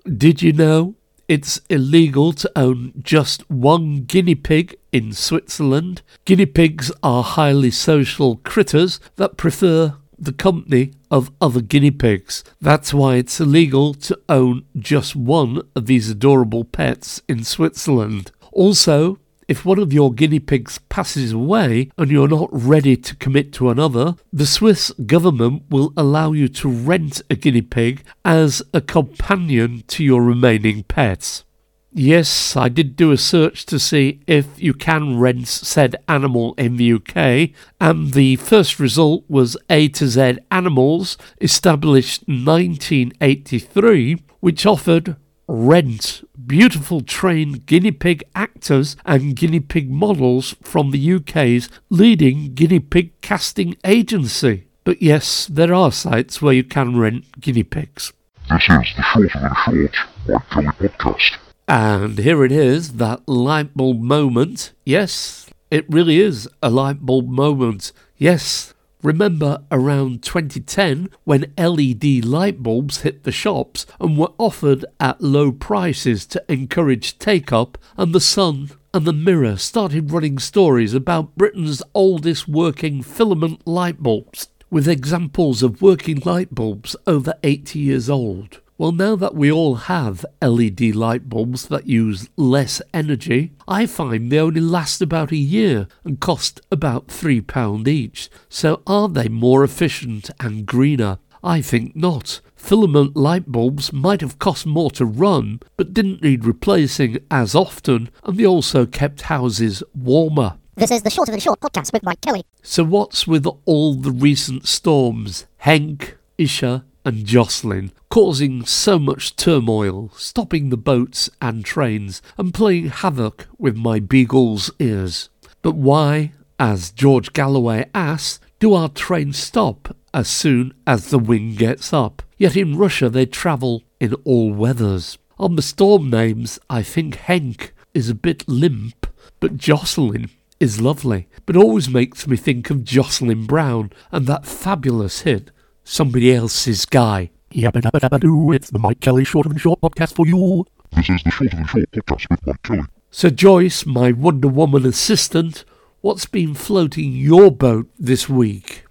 Did 0.07 0.41
you 0.41 0.55
know 0.55 0.95
it's 1.29 1.61
illegal 1.69 2.33
to 2.33 2.50
own 2.57 2.95
just 3.03 3.43
one 3.50 4.05
guinea 4.05 4.35
pig 4.35 4.76
in 4.93 5.12
Switzerland? 5.12 6.00
Guinea 6.25 6.47
pigs 6.47 6.91
are 7.03 7.23
highly 7.23 7.71
social 7.71 8.37
critters 8.45 8.99
that 9.17 9.37
prefer 9.37 9.97
the 10.19 10.33
company 10.33 10.93
of 11.11 11.31
other 11.38 11.61
guinea 11.61 11.91
pigs. 11.91 12.43
That's 12.62 12.95
why 12.95 13.17
it's 13.17 13.41
illegal 13.41 13.93
to 13.93 14.19
own 14.31 14.65
just 14.79 15.15
one 15.15 15.61
of 15.75 15.85
these 15.85 16.09
adorable 16.09 16.65
pets 16.65 17.21
in 17.29 17.45
Switzerland. 17.45 18.31
Also, 18.57 19.19
if 19.49 19.67
one 19.67 19.79
of 19.79 19.93
your 19.93 20.11
guinea 20.11 20.41
pigs 20.41 20.79
passes 20.89 21.31
away 21.31 21.91
and 21.99 22.11
you're 22.11 22.27
not 22.27 22.49
ready 22.51 22.97
to 22.97 23.15
commit 23.17 23.53
to 23.53 23.69
another, 23.69 24.15
the 24.33 24.47
Swiss 24.47 24.91
government 25.05 25.65
will 25.69 25.93
allow 25.95 26.33
you 26.33 26.49
to 26.49 26.67
rent 26.71 27.21
a 27.29 27.35
guinea 27.35 27.61
pig 27.61 28.03
as 28.25 28.63
a 28.73 28.81
companion 28.81 29.85
to 29.89 30.03
your 30.03 30.23
remaining 30.23 30.85
pets. 30.85 31.45
Yes, 31.93 32.57
I 32.57 32.71
did 32.71 32.97
do 32.97 33.13
a 33.13 33.19
search 33.19 33.67
to 33.67 33.79
see 33.79 34.21
if 34.27 34.47
you 34.57 34.73
can 34.73 35.19
rent 35.19 35.49
said 35.49 35.97
animal 36.09 36.55
in 36.57 36.77
the 36.77 36.95
UK, 36.95 37.51
and 37.79 38.15
the 38.15 38.37
first 38.37 38.81
result 38.81 39.25
was 39.29 39.59
A 39.69 39.89
to 39.89 40.07
Z 40.07 40.39
Animals, 40.51 41.19
established 41.43 42.23
1983, 42.27 44.17
which 44.41 44.65
offered 44.65 45.17
rent 45.47 46.23
beautiful 46.47 47.00
trained 47.00 47.67
guinea 47.67 47.91
pig 47.91 48.23
actors 48.35 48.97
and 49.05 49.35
guinea 49.37 49.61
pig 49.61 49.91
models 49.91 50.55
from 50.62 50.91
the 50.91 51.15
UK's 51.15 51.69
leading 51.91 52.55
guinea 52.55 52.81
pig 52.81 53.21
casting 53.21 53.76
agency. 53.85 54.67
But 54.85 55.03
yes, 55.03 55.47
there 55.47 55.75
are 55.75 55.91
sites 55.91 56.41
where 56.41 56.55
you 56.55 56.65
can 56.65 56.97
rent 56.97 57.41
guinea 57.41 57.65
pigs. 57.65 58.12
This 58.49 58.62
is 58.62 58.95
the 58.97 59.03
Shorter 59.03 59.41
Than 59.41 59.55
Short 59.65 60.43
Mike 60.55 60.79
Kelly 60.79 60.88
podcast. 60.88 61.37
And 61.67 62.19
here 62.19 62.45
it 62.45 62.53
is, 62.53 62.95
that 62.95 63.29
light 63.29 63.75
bulb 63.75 64.00
moment. 64.00 64.73
Yes, 64.85 65.50
it 65.69 65.85
really 65.88 66.21
is 66.21 66.49
a 66.62 66.71
light 66.71 67.05
bulb 67.05 67.29
moment. 67.29 67.91
Yes, 68.17 68.73
Remember 69.07 69.63
around 69.71 70.25
2010 70.25 71.11
when 71.23 71.53
LED 71.57 72.25
light 72.25 72.61
bulbs 72.61 73.03
hit 73.03 73.23
the 73.23 73.31
shops 73.31 73.87
and 74.01 74.19
were 74.19 74.33
offered 74.37 74.85
at 74.99 75.21
low 75.21 75.53
prices 75.53 76.27
to 76.27 76.45
encourage 76.49 77.17
take 77.21 77.53
up, 77.53 77.79
and 77.97 78.13
the 78.13 78.21
Sun 78.21 78.73
and 78.93 79.07
the 79.07 79.13
Mirror 79.13 79.59
started 79.59 80.11
running 80.11 80.41
stories 80.41 80.93
about 80.93 81.37
Britain's 81.37 81.85
oldest 81.95 82.49
working 82.49 83.01
filament 83.01 83.65
light 83.65 84.03
bulbs, 84.03 84.49
with 84.71 84.89
examples 84.89 85.63
of 85.63 85.81
working 85.81 86.19
light 86.25 86.53
bulbs 86.53 86.97
over 87.07 87.35
80 87.45 87.79
years 87.79 88.11
old. 88.11 88.61
Well, 88.78 88.92
now 88.92 89.16
that 89.16 89.35
we 89.35 89.50
all 89.50 89.76
have 89.76 90.26
LED 90.42 90.95
light 90.95 91.30
bulbs 91.30 91.68
that 91.68 91.87
use 91.87 92.28
less 92.37 92.83
energy, 92.92 93.52
I 93.66 93.87
find 93.87 94.30
they 94.30 94.38
only 94.38 94.61
last 94.61 95.00
about 95.00 95.33
a 95.33 95.37
year 95.37 95.88
and 96.04 96.21
cost 96.21 96.61
about 96.71 97.06
£3 97.06 97.88
each. 97.88 98.28
So 98.50 98.83
are 98.87 99.09
they 99.09 99.28
more 99.30 99.64
efficient 99.64 100.28
and 100.38 100.66
greener? 100.66 101.16
I 101.42 101.62
think 101.62 101.97
not. 101.97 102.42
Filament 102.54 103.16
light 103.16 103.50
bulbs 103.50 103.95
might 103.95 104.21
have 104.21 104.38
cost 104.38 104.66
more 104.66 104.90
to 104.90 105.06
run, 105.06 105.61
but 105.78 105.95
didn't 105.95 106.23
need 106.23 106.45
replacing 106.45 107.21
as 107.30 107.54
often, 107.54 108.11
and 108.25 108.37
they 108.37 108.45
also 108.45 108.85
kept 108.85 109.23
houses 109.23 109.83
warmer. 109.95 110.59
This 110.75 110.90
is 110.90 111.00
the 111.00 111.09
Shorter 111.09 111.30
Than 111.30 111.40
Short 111.40 111.61
podcast 111.61 111.95
with 111.95 112.02
Mike 112.02 112.21
Kelly. 112.21 112.45
So, 112.61 112.85
what's 112.85 113.26
with 113.26 113.47
all 113.64 113.95
the 113.95 114.11
recent 114.11 114.68
storms? 114.68 115.47
Henk, 115.64 116.16
Isha, 116.37 116.85
and 117.07 117.25
Jocelyn, 117.25 117.93
causing 118.11 118.67
so 118.67 118.99
much 118.99 119.37
turmoil, 119.37 120.11
stopping 120.17 120.69
the 120.69 120.77
boats 120.77 121.31
and 121.41 121.65
trains, 121.65 122.21
and 122.37 122.53
playing 122.53 122.89
havoc 122.89 123.47
with 123.57 123.77
my 123.77 124.01
beagle's 124.01 124.73
ears. 124.81 125.31
But 125.63 125.77
why, 125.77 126.33
as 126.59 126.91
George 126.91 127.33
Galloway 127.33 127.89
asks, 127.95 128.41
do 128.59 128.75
our 128.75 128.89
trains 128.89 129.39
stop 129.39 129.97
as 130.13 130.29
soon 130.29 130.75
as 130.85 131.11
the 131.11 131.19
wind 131.19 131.59
gets 131.59 131.93
up? 131.93 132.23
Yet 132.37 132.57
in 132.57 132.77
Russia 132.77 133.09
they 133.09 133.25
travel 133.25 133.85
in 134.01 134.15
all 134.25 134.53
weathers. 134.53 135.17
On 135.39 135.55
the 135.55 135.63
storm 135.63 136.11
names, 136.11 136.59
I 136.69 136.83
think 136.83 137.17
Henk 137.17 137.71
is 137.95 138.11
a 138.11 138.15
bit 138.15 138.49
limp, 138.49 139.07
but 139.39 139.57
Jocelyn 139.57 140.31
is 140.59 140.81
lovely, 140.81 141.29
but 141.45 141.57
always 141.57 141.89
makes 141.89 142.27
me 142.27 142.37
think 142.37 142.71
of 142.71 142.83
Jocelyn 142.83 143.47
Brown 143.47 143.93
and 144.11 144.27
that 144.27 144.47
fabulous 144.47 145.21
hit, 145.21 145.51
Somebody 145.88 146.35
Else's 146.35 146.85
Guy. 146.85 147.31
Yabba 147.52 147.81
dabba 147.81 148.00
dabba 148.00 148.19
doo, 148.19 148.50
it's 148.50 148.71
the 148.71 148.78
Mike 148.81 148.99
Kelly 148.99 149.25
Short 149.25 149.47
and 149.47 149.61
Short 149.61 149.81
podcast 149.81 150.16
for 150.16 150.26
you. 150.26 150.66
This 150.97 151.09
is 151.09 151.23
the 151.23 151.31
Shorter 151.31 151.55
Than 151.55 151.64
Short 151.64 151.93
podcast 151.93 152.26
with 152.28 152.45
Mike 152.45 152.62
Kelly. 152.64 152.83
So, 153.12 153.31
Joyce, 153.31 153.87
my 153.87 154.11
Wonder 154.11 154.49
Woman 154.49 154.85
assistant, 154.85 155.64
what's 156.00 156.26
been 156.26 156.55
floating 156.55 157.12
your 157.12 157.52
boat 157.52 157.88
this 158.00 158.28
week? 158.28 158.85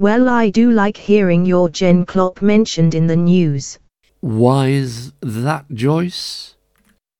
Well, 0.00 0.28
I 0.28 0.50
do 0.50 0.72
like 0.72 0.96
hearing 0.96 1.46
Jürgen 1.46 2.08
Klopp 2.08 2.42
mentioned 2.42 2.96
in 2.96 3.06
the 3.06 3.14
news. 3.14 3.78
Why 4.18 4.66
is 4.66 5.12
that, 5.20 5.66
Joyce? 5.72 6.56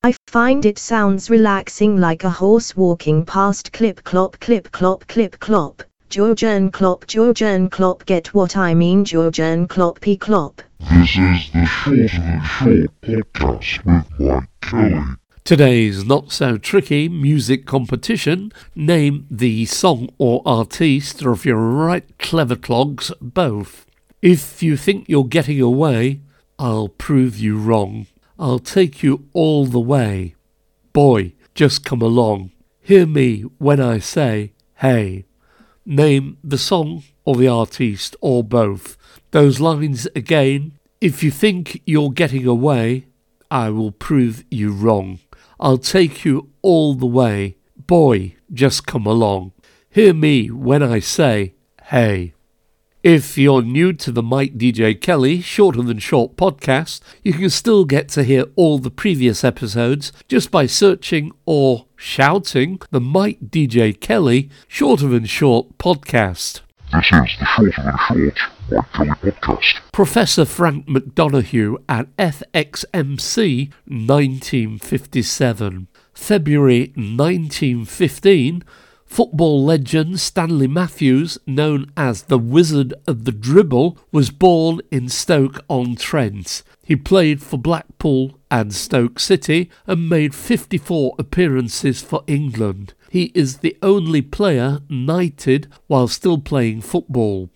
I 0.03 0.13
find 0.27 0.65
it 0.65 0.77
sounds 0.77 1.29
relaxing 1.29 1.95
like 1.95 2.25
a 2.25 2.29
horse 2.29 2.75
walking 2.75 3.23
past 3.25 3.71
clip 3.71 4.03
clop 4.03 4.37
clip 4.41 4.69
clop 4.73 5.07
clip 5.07 5.39
clop. 5.39 5.81
Georgian 6.13 6.69
clop 6.69 7.07
Georgian 7.07 7.71
clop 7.71 8.05
get 8.05 8.35
what 8.35 8.55
I 8.55 8.75
mean 8.75 9.03
Georgian 9.03 9.67
cloppy 9.67 10.15
clop. 10.19 10.61
This 10.79 11.17
is 11.17 11.49
the 11.51 11.65
Shorter 11.65 12.19
Than 12.19 12.39
Short 12.43 13.01
podcast 13.01 13.83
with 13.83 14.19
Mike 14.19 14.43
Kelly. 14.61 15.01
Today's 15.43 16.05
not 16.05 16.31
so 16.31 16.59
tricky 16.59 17.09
music 17.09 17.65
competition. 17.65 18.51
Name 18.75 19.25
the 19.31 19.65
song 19.65 20.07
or 20.19 20.43
artiste, 20.45 21.25
or 21.25 21.31
if 21.31 21.47
you're 21.47 21.57
right 21.57 22.05
clever 22.19 22.57
clogs, 22.57 23.11
both. 23.19 23.87
If 24.21 24.61
you 24.61 24.77
think 24.77 25.09
you're 25.09 25.23
getting 25.23 25.59
away, 25.59 26.21
I'll 26.59 26.89
prove 26.89 27.39
you 27.39 27.57
wrong. 27.57 28.05
I'll 28.37 28.59
take 28.59 29.01
you 29.01 29.27
all 29.33 29.65
the 29.65 29.79
way. 29.79 30.35
Boy, 30.93 31.33
just 31.55 31.83
come 31.83 32.03
along. 32.03 32.51
Hear 32.81 33.07
me 33.07 33.41
when 33.57 33.79
I 33.79 33.97
say, 33.97 34.51
hey. 34.75 35.25
Name 35.85 36.37
the 36.43 36.57
song 36.57 37.03
or 37.25 37.35
the 37.35 37.47
artiste 37.47 38.15
or 38.21 38.43
both. 38.43 38.97
Those 39.31 39.59
lines 39.59 40.07
again. 40.15 40.77
If 41.01 41.21
you 41.21 41.31
think 41.31 41.81
you're 41.85 42.11
getting 42.11 42.47
away, 42.47 43.07
I 43.51 43.69
will 43.69 43.91
prove 43.91 44.45
you 44.49 44.71
wrong. 44.71 45.19
I'll 45.59 45.77
take 45.77 46.23
you 46.23 46.49
all 46.61 46.93
the 46.93 47.05
way. 47.05 47.57
Boy, 47.75 48.35
just 48.53 48.87
come 48.87 49.05
along. 49.05 49.51
Hear 49.89 50.13
me 50.13 50.49
when 50.49 50.81
I 50.81 50.99
say, 50.99 51.53
hey. 51.89 52.33
If 53.03 53.37
you're 53.37 53.61
new 53.61 53.91
to 53.91 54.11
the 54.13 54.23
Mike 54.23 54.57
DJ 54.57 54.99
Kelly 54.99 55.41
Shorter 55.41 55.81
Than 55.81 55.99
Short 55.99 56.37
podcast, 56.37 57.01
you 57.21 57.33
can 57.33 57.49
still 57.49 57.83
get 57.83 58.07
to 58.09 58.23
hear 58.23 58.45
all 58.55 58.79
the 58.79 58.89
previous 58.89 59.43
episodes 59.43 60.13
just 60.29 60.49
by 60.49 60.65
searching 60.65 61.33
or 61.45 61.87
shouting 62.03 62.77
the 62.91 62.99
Mike 62.99 63.39
DJ 63.39 63.97
Kelly 63.97 64.49
Shorter 64.67 65.07
Than 65.07 65.23
Short 65.23 65.77
podcast. 65.77 66.59
This 66.91 67.05
is 67.05 67.31
the 67.39 67.45
Shorter 67.55 67.81
Than 67.81 67.97
Short 67.97 68.37
Mike 68.69 68.91
Kelly 68.91 69.31
podcast. 69.31 69.79
Professor 69.93 70.43
Frank 70.43 70.85
McDonough 70.85 71.81
at 71.87 72.13
FXMC 72.17 73.71
1957. 73.85 75.87
February 76.13 76.91
1915, 76.95 78.63
football 79.05 79.63
legend 79.63 80.19
Stanley 80.19 80.67
Matthews, 80.67 81.37
known 81.47 81.89
as 81.95 82.23
the 82.23 82.37
Wizard 82.37 82.93
of 83.07 83.23
the 83.23 83.31
Dribble, 83.31 83.97
was 84.11 84.29
born 84.29 84.81
in 84.91 85.07
Stoke-on-Trent. 85.07 86.63
He 86.83 86.97
played 86.97 87.41
for 87.41 87.57
Blackpool 87.57 88.37
and 88.53 88.71
Stoke 88.71 89.19
City 89.19 89.71
and 89.87 90.07
made 90.07 90.35
54 90.35 91.15
appearances 91.17 92.03
for 92.03 92.23
England. 92.27 92.93
He 93.09 93.31
is 93.33 93.57
the 93.57 93.75
only 93.81 94.21
player 94.21 94.81
knighted 94.87 95.67
while 95.87 96.07
still 96.07 96.37
playing 96.37 96.81
football. 96.81 97.49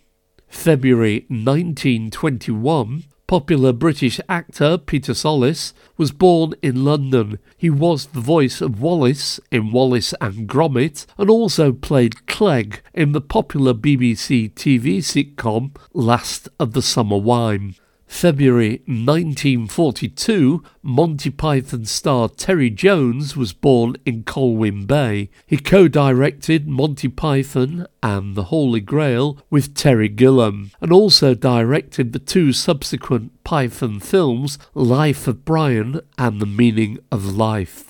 February 0.48 1.28
1921, 1.30 3.04
popular 3.28 3.74
British 3.74 4.20
actor 4.28 4.80
Peter 4.80 5.14
Sallis 5.14 5.74
was 5.98 6.12
born 6.12 6.56
in 6.64 6.84
London. 6.84 7.38
He 7.56 7.70
was 7.70 8.08
the 8.08 8.20
voice 8.20 8.60
of 8.60 8.82
Wallace 8.82 9.40
in 9.52 9.72
Wallace 9.72 10.16
and 10.20 10.50
Gromit 10.50 11.06
and 11.20 11.30
also 11.30 11.74
played 11.74 12.26
Clegg 12.26 12.82
in 12.96 13.12
the 13.12 13.22
popular 13.22 13.76
BBC 13.76 14.52
TV 14.56 14.98
sitcom 14.98 15.76
Last 15.94 16.50
of 16.60 16.74
the 16.74 16.82
Summer 16.82 17.18
Wine. 17.18 17.76
February 18.08 18.82
1942, 18.88 20.64
Monty 20.82 21.30
Python 21.30 21.86
star 21.86 22.30
Terry 22.30 22.70
Jones 22.70 23.38
was 23.38 23.54
born 23.54 23.96
in 24.06 24.24
Colwyn 24.24 24.86
Bay. 24.86 25.30
He 25.46 25.58
co 25.58 25.88
directed 25.88 26.68
Monty 26.68 27.10
Python 27.10 27.86
and 28.02 28.36
the 28.36 28.46
Holy 28.46 28.80
Grail 28.80 29.38
with 29.50 29.76
Terry 29.76 30.10
Gilliam, 30.10 30.72
and 30.82 30.92
also 30.92 31.36
directed 31.36 32.14
the 32.14 32.20
two 32.20 32.54
subsequent 32.54 33.44
Python 33.44 34.00
films, 34.00 34.58
Life 34.74 35.28
of 35.28 35.46
Brian 35.46 36.02
and 36.18 36.42
The 36.42 36.46
Meaning 36.46 37.00
of 37.12 37.36
Life. 37.36 37.87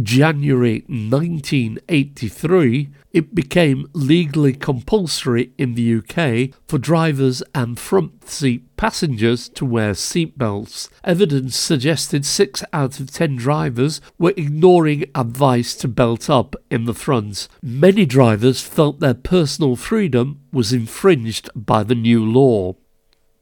January 0.00 0.84
1983, 0.86 2.90
it 3.12 3.34
became 3.34 3.88
legally 3.92 4.52
compulsory 4.52 5.50
in 5.58 5.74
the 5.74 5.96
UK 5.96 6.54
for 6.68 6.78
drivers 6.78 7.42
and 7.56 7.76
front 7.76 8.28
seat 8.28 8.76
passengers 8.76 9.48
to 9.48 9.64
wear 9.64 9.92
seatbelts. 9.92 10.88
Evidence 11.02 11.56
suggested 11.56 12.24
6 12.24 12.62
out 12.72 13.00
of 13.00 13.10
10 13.10 13.34
drivers 13.34 14.00
were 14.16 14.32
ignoring 14.36 15.06
advice 15.12 15.74
to 15.74 15.88
belt 15.88 16.30
up 16.30 16.54
in 16.70 16.84
the 16.84 16.94
front. 16.94 17.48
Many 17.60 18.06
drivers 18.06 18.62
felt 18.62 19.00
their 19.00 19.14
personal 19.14 19.74
freedom 19.74 20.40
was 20.52 20.72
infringed 20.72 21.50
by 21.56 21.82
the 21.82 21.96
new 21.96 22.24
law. 22.24 22.76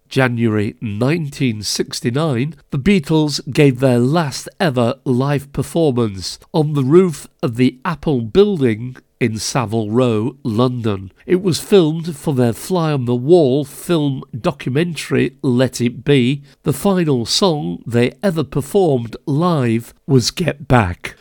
January 0.08 0.76
1969, 0.80 2.54
the 2.70 2.78
Beatles 2.78 3.52
gave 3.52 3.80
their 3.80 3.98
last 3.98 4.48
ever 4.58 4.94
live 5.04 5.52
performance 5.52 6.38
on 6.52 6.72
the 6.72 6.84
roof 6.84 7.26
of 7.42 7.56
the 7.56 7.78
Apple 7.84 8.22
Building 8.22 8.96
in 9.20 9.38
Savile 9.38 9.90
Row, 9.90 10.36
London. 10.42 11.12
It 11.26 11.42
was 11.42 11.60
filmed 11.60 12.16
for 12.16 12.32
their 12.34 12.52
Fly 12.52 12.92
on 12.92 13.04
the 13.04 13.16
Wall 13.16 13.64
film 13.64 14.22
documentary 14.38 15.36
Let 15.42 15.80
It 15.80 16.04
Be. 16.04 16.42
The 16.62 16.72
final 16.72 17.26
song 17.26 17.82
they 17.86 18.12
ever 18.22 18.44
performed 18.44 19.16
live 19.26 19.92
was 20.06 20.30
Get 20.30 20.68
Back. 20.68 21.16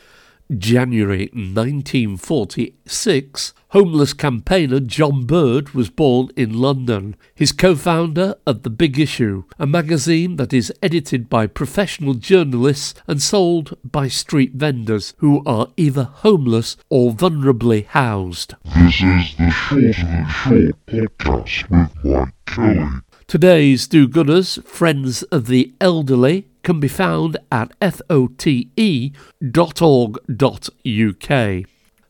January 0.56 1.32
1946, 1.34 3.54
homeless 3.70 4.14
campaigner 4.14 4.80
John 4.80 5.26
Bird 5.26 5.72
was 5.72 5.90
born 5.90 6.30
in 6.36 6.60
London. 6.60 7.16
He's 7.36 7.52
co 7.52 7.76
founder 7.76 8.36
of 8.46 8.64
The 8.64 8.70
Big 8.70 9.00
Issue, 9.00 9.44
a 9.60 9.68
magazine 9.68 10.38
that 10.38 10.54
is 10.54 10.74
edited 10.82 11.30
by 11.30 11.48
professional 11.48 12.14
journalists 12.14 12.94
and 13.08 13.22
sold 13.22 13.78
by 13.84 14.08
street 14.08 14.54
vendors 14.54 15.14
who 15.18 15.44
are 15.46 15.68
either 15.76 16.04
homeless 16.04 16.78
or 16.90 17.12
vulnerably 17.12 17.86
housed. 17.88 18.56
This 18.64 19.02
is 19.02 19.36
the 19.36 19.50
Shorter 19.52 20.04
Than 20.04 20.28
Short 20.30 20.86
podcast 20.88 21.70
with 21.70 22.06
Mike 22.06 22.34
Kelly. 22.46 22.88
Today's 23.28 23.88
do 23.88 24.08
gooders, 24.08 24.64
Friends 24.64 25.24
of 25.24 25.48
the 25.48 25.74
Elderly, 25.82 26.48
can 26.64 26.80
be 26.80 26.88
found 26.88 27.38
at 27.52 27.74
fote.org.uk. 27.82 28.48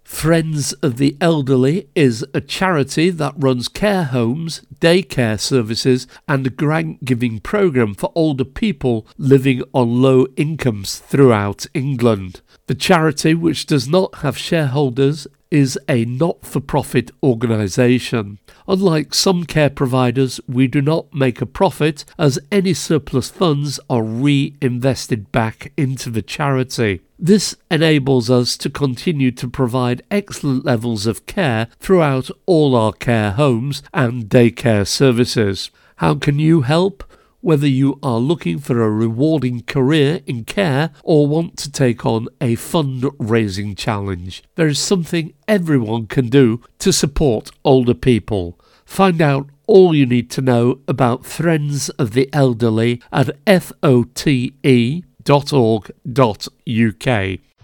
Friends 0.07 0.71
of 0.81 0.95
the 0.95 1.17
Elderly 1.19 1.89
is 1.93 2.25
a 2.33 2.39
charity 2.39 3.09
that 3.09 3.35
runs 3.37 3.67
care 3.67 4.05
homes, 4.05 4.61
daycare 4.79 5.37
services, 5.37 6.07
and 6.29 6.47
a 6.47 6.49
grant 6.49 7.03
giving 7.03 7.39
programme 7.41 7.93
for 7.93 8.13
older 8.15 8.45
people 8.45 9.05
living 9.17 9.61
on 9.73 10.01
low 10.01 10.25
incomes 10.37 10.97
throughout 10.97 11.67
England. 11.73 12.39
The 12.67 12.73
charity, 12.73 13.35
which 13.35 13.65
does 13.65 13.89
not 13.89 14.15
have 14.19 14.37
shareholders, 14.37 15.27
is 15.51 15.79
a 15.87 16.05
not 16.05 16.45
for 16.45 16.59
profit 16.59 17.11
organisation. 17.23 18.39
Unlike 18.67 19.13
some 19.13 19.45
care 19.45 19.69
providers, 19.69 20.39
we 20.47 20.67
do 20.67 20.81
not 20.81 21.13
make 21.13 21.41
a 21.41 21.45
profit 21.45 22.05
as 22.17 22.39
any 22.51 22.73
surplus 22.73 23.29
funds 23.29 23.79
are 23.89 24.03
reinvested 24.03 25.31
back 25.31 25.71
into 25.77 26.09
the 26.09 26.21
charity. 26.21 27.01
This 27.19 27.55
enables 27.71 28.29
us 28.29 28.57
to 28.57 28.69
continue 28.69 29.31
to 29.31 29.47
provide 29.47 30.03
excellent 30.11 30.65
levels 30.65 31.07
of 31.07 31.25
care 31.25 31.67
throughout 31.79 32.29
all 32.45 32.75
our 32.75 32.93
care 32.93 33.31
homes 33.31 33.81
and 33.93 34.25
daycare 34.25 34.87
services. 34.87 35.71
How 35.97 36.13
can 36.13 36.37
you 36.37 36.61
help? 36.61 37.03
Whether 37.47 37.69
you 37.69 37.97
are 38.03 38.17
looking 38.17 38.59
for 38.59 38.81
a 38.81 38.91
rewarding 38.91 39.61
career 39.61 40.19
in 40.25 40.43
care 40.43 40.89
or 41.01 41.27
want 41.27 41.55
to 41.59 41.71
take 41.71 42.05
on 42.05 42.27
a 42.41 42.57
fundraising 42.57 43.77
challenge, 43.77 44.43
there 44.55 44.67
is 44.67 44.79
something 44.79 45.33
everyone 45.47 46.07
can 46.07 46.27
do 46.27 46.61
to 46.79 46.91
support 46.91 47.51
older 47.63 47.93
people. 47.93 48.59
Find 48.83 49.21
out 49.21 49.49
all 49.65 49.95
you 49.95 50.05
need 50.05 50.29
to 50.31 50.41
know 50.41 50.81
about 50.89 51.25
Friends 51.25 51.87
of 51.91 52.11
the 52.11 52.29
Elderly 52.33 53.01
at 53.13 53.27
fote.org.uk. 53.47 54.59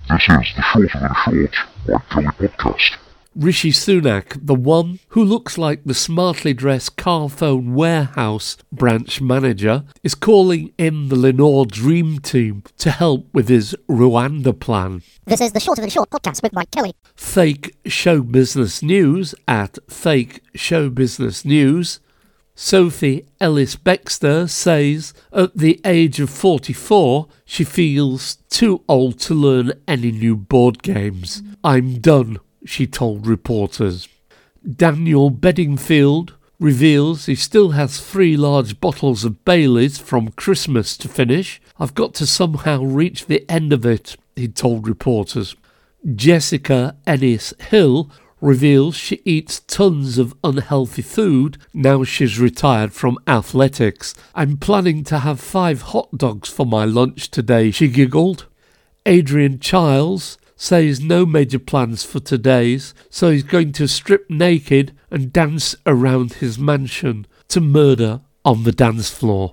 This 0.10 0.30
is 0.30 0.54
the 0.56 0.64
Shorter 0.72 1.00
Than 1.00 1.14
Short 1.26 1.56
Mike 1.90 2.10
Kelly 2.10 2.28
podcast. 2.40 3.03
Rishi 3.36 3.72
Sunak, 3.72 4.38
the 4.46 4.56
one 4.56 5.00
who 5.10 5.24
looks 5.24 5.58
like 5.58 5.84
the 5.84 5.94
smartly 5.94 6.54
dressed 6.54 6.98
Carphone 6.98 7.74
warehouse 7.74 8.58
branch 8.72 9.22
manager, 9.22 9.84
is 10.04 10.16
calling 10.16 10.72
in 10.78 11.10
the 11.10 11.16
Lenor 11.16 11.66
Dream 11.66 12.20
Team 12.20 12.64
to 12.78 12.92
help 12.92 13.28
with 13.34 13.50
his 13.50 13.76
Rwanda 13.90 14.58
plan. 14.58 15.02
This 15.26 15.42
is 15.42 15.52
the 15.52 15.60
Shorter 15.60 15.82
Than 15.82 15.90
Short 15.90 16.10
podcast 16.10 16.44
with 16.44 16.54
Mike 16.54 16.72
Kelly. 16.72 16.94
Fake 17.16 17.76
show 17.86 18.22
business 18.22 18.84
news 18.84 19.34
at 19.48 19.80
Fake 19.90 20.42
Show 20.54 20.90
Business 20.90 21.44
News. 21.44 22.00
Sophie 22.56 23.26
Ellis 23.42 23.76
Bextor 23.76 24.48
says 24.48 25.12
at 25.32 25.58
the 25.58 25.82
age 25.84 26.20
of 26.20 26.30
44 26.30 27.28
she 27.46 27.64
feels 27.64 28.36
too 28.52 28.84
old 28.88 29.20
to 29.22 29.34
learn 29.34 29.74
any 29.88 30.12
new 30.12 30.36
board 30.36 30.84
games. 30.84 31.42
I'm 31.64 31.96
done, 32.00 32.38
she 32.66 32.88
told 32.88 33.28
reporters. 33.28 34.08
Daniel 34.70 35.30
Bedingfield 35.30 36.34
reveals 36.60 37.26
he 37.26 37.36
still 37.36 37.72
has 37.72 38.00
three 38.00 38.38
large 38.38 38.80
bottles 38.80 39.26
of 39.26 39.44
Baileys 39.44 39.98
from 39.98 40.30
Christmas 40.32 40.96
to 40.98 41.10
finish. 41.10 41.62
I've 41.80 41.94
got 41.94 42.14
to 42.16 42.26
somehow 42.26 42.84
reach 42.84 43.26
the 43.26 43.46
end 43.50 43.74
of 43.74 43.86
it, 43.86 44.16
he 44.36 44.48
told 44.48 44.88
reporters. 44.88 45.56
Jessica 46.16 46.96
Ennis 47.06 47.54
Hill 47.60 48.10
reveals 48.40 48.96
she 48.96 49.22
eats 49.24 49.62
tons 49.62 50.18
of 50.18 50.36
unhealthy 50.44 51.02
food 51.02 51.58
now 51.74 52.04
she's 52.04 52.40
retired 52.40 52.94
from 52.94 53.18
athletics. 53.26 54.14
I'm 54.36 54.58
planning 54.58 55.06
to 55.06 55.20
have 55.20 55.40
five 55.40 55.82
hot 55.82 56.18
dogs 56.18 56.50
for 56.50 56.66
my 56.66 56.84
lunch 56.84 57.32
today, 57.32 57.72
she 57.72 57.88
giggled. 57.88 58.46
Adrian 59.06 59.60
Chiles 59.60 60.38
says 60.64 61.02
no 61.02 61.26
major 61.26 61.60
plans 61.60 62.06
for 62.06 62.22
today's, 62.22 62.94
so 63.10 63.30
he's 63.30 63.44
going 63.44 63.74
to 63.74 63.86
strip 63.86 64.30
naked 64.30 64.96
and 65.12 65.34
dance 65.34 65.76
around 65.86 66.36
his 66.36 66.58
mansion 66.58 67.28
to 67.50 67.60
murder 67.60 68.22
on 68.46 68.64
the 68.64 68.72
dance 68.72 69.10
floor. 69.10 69.52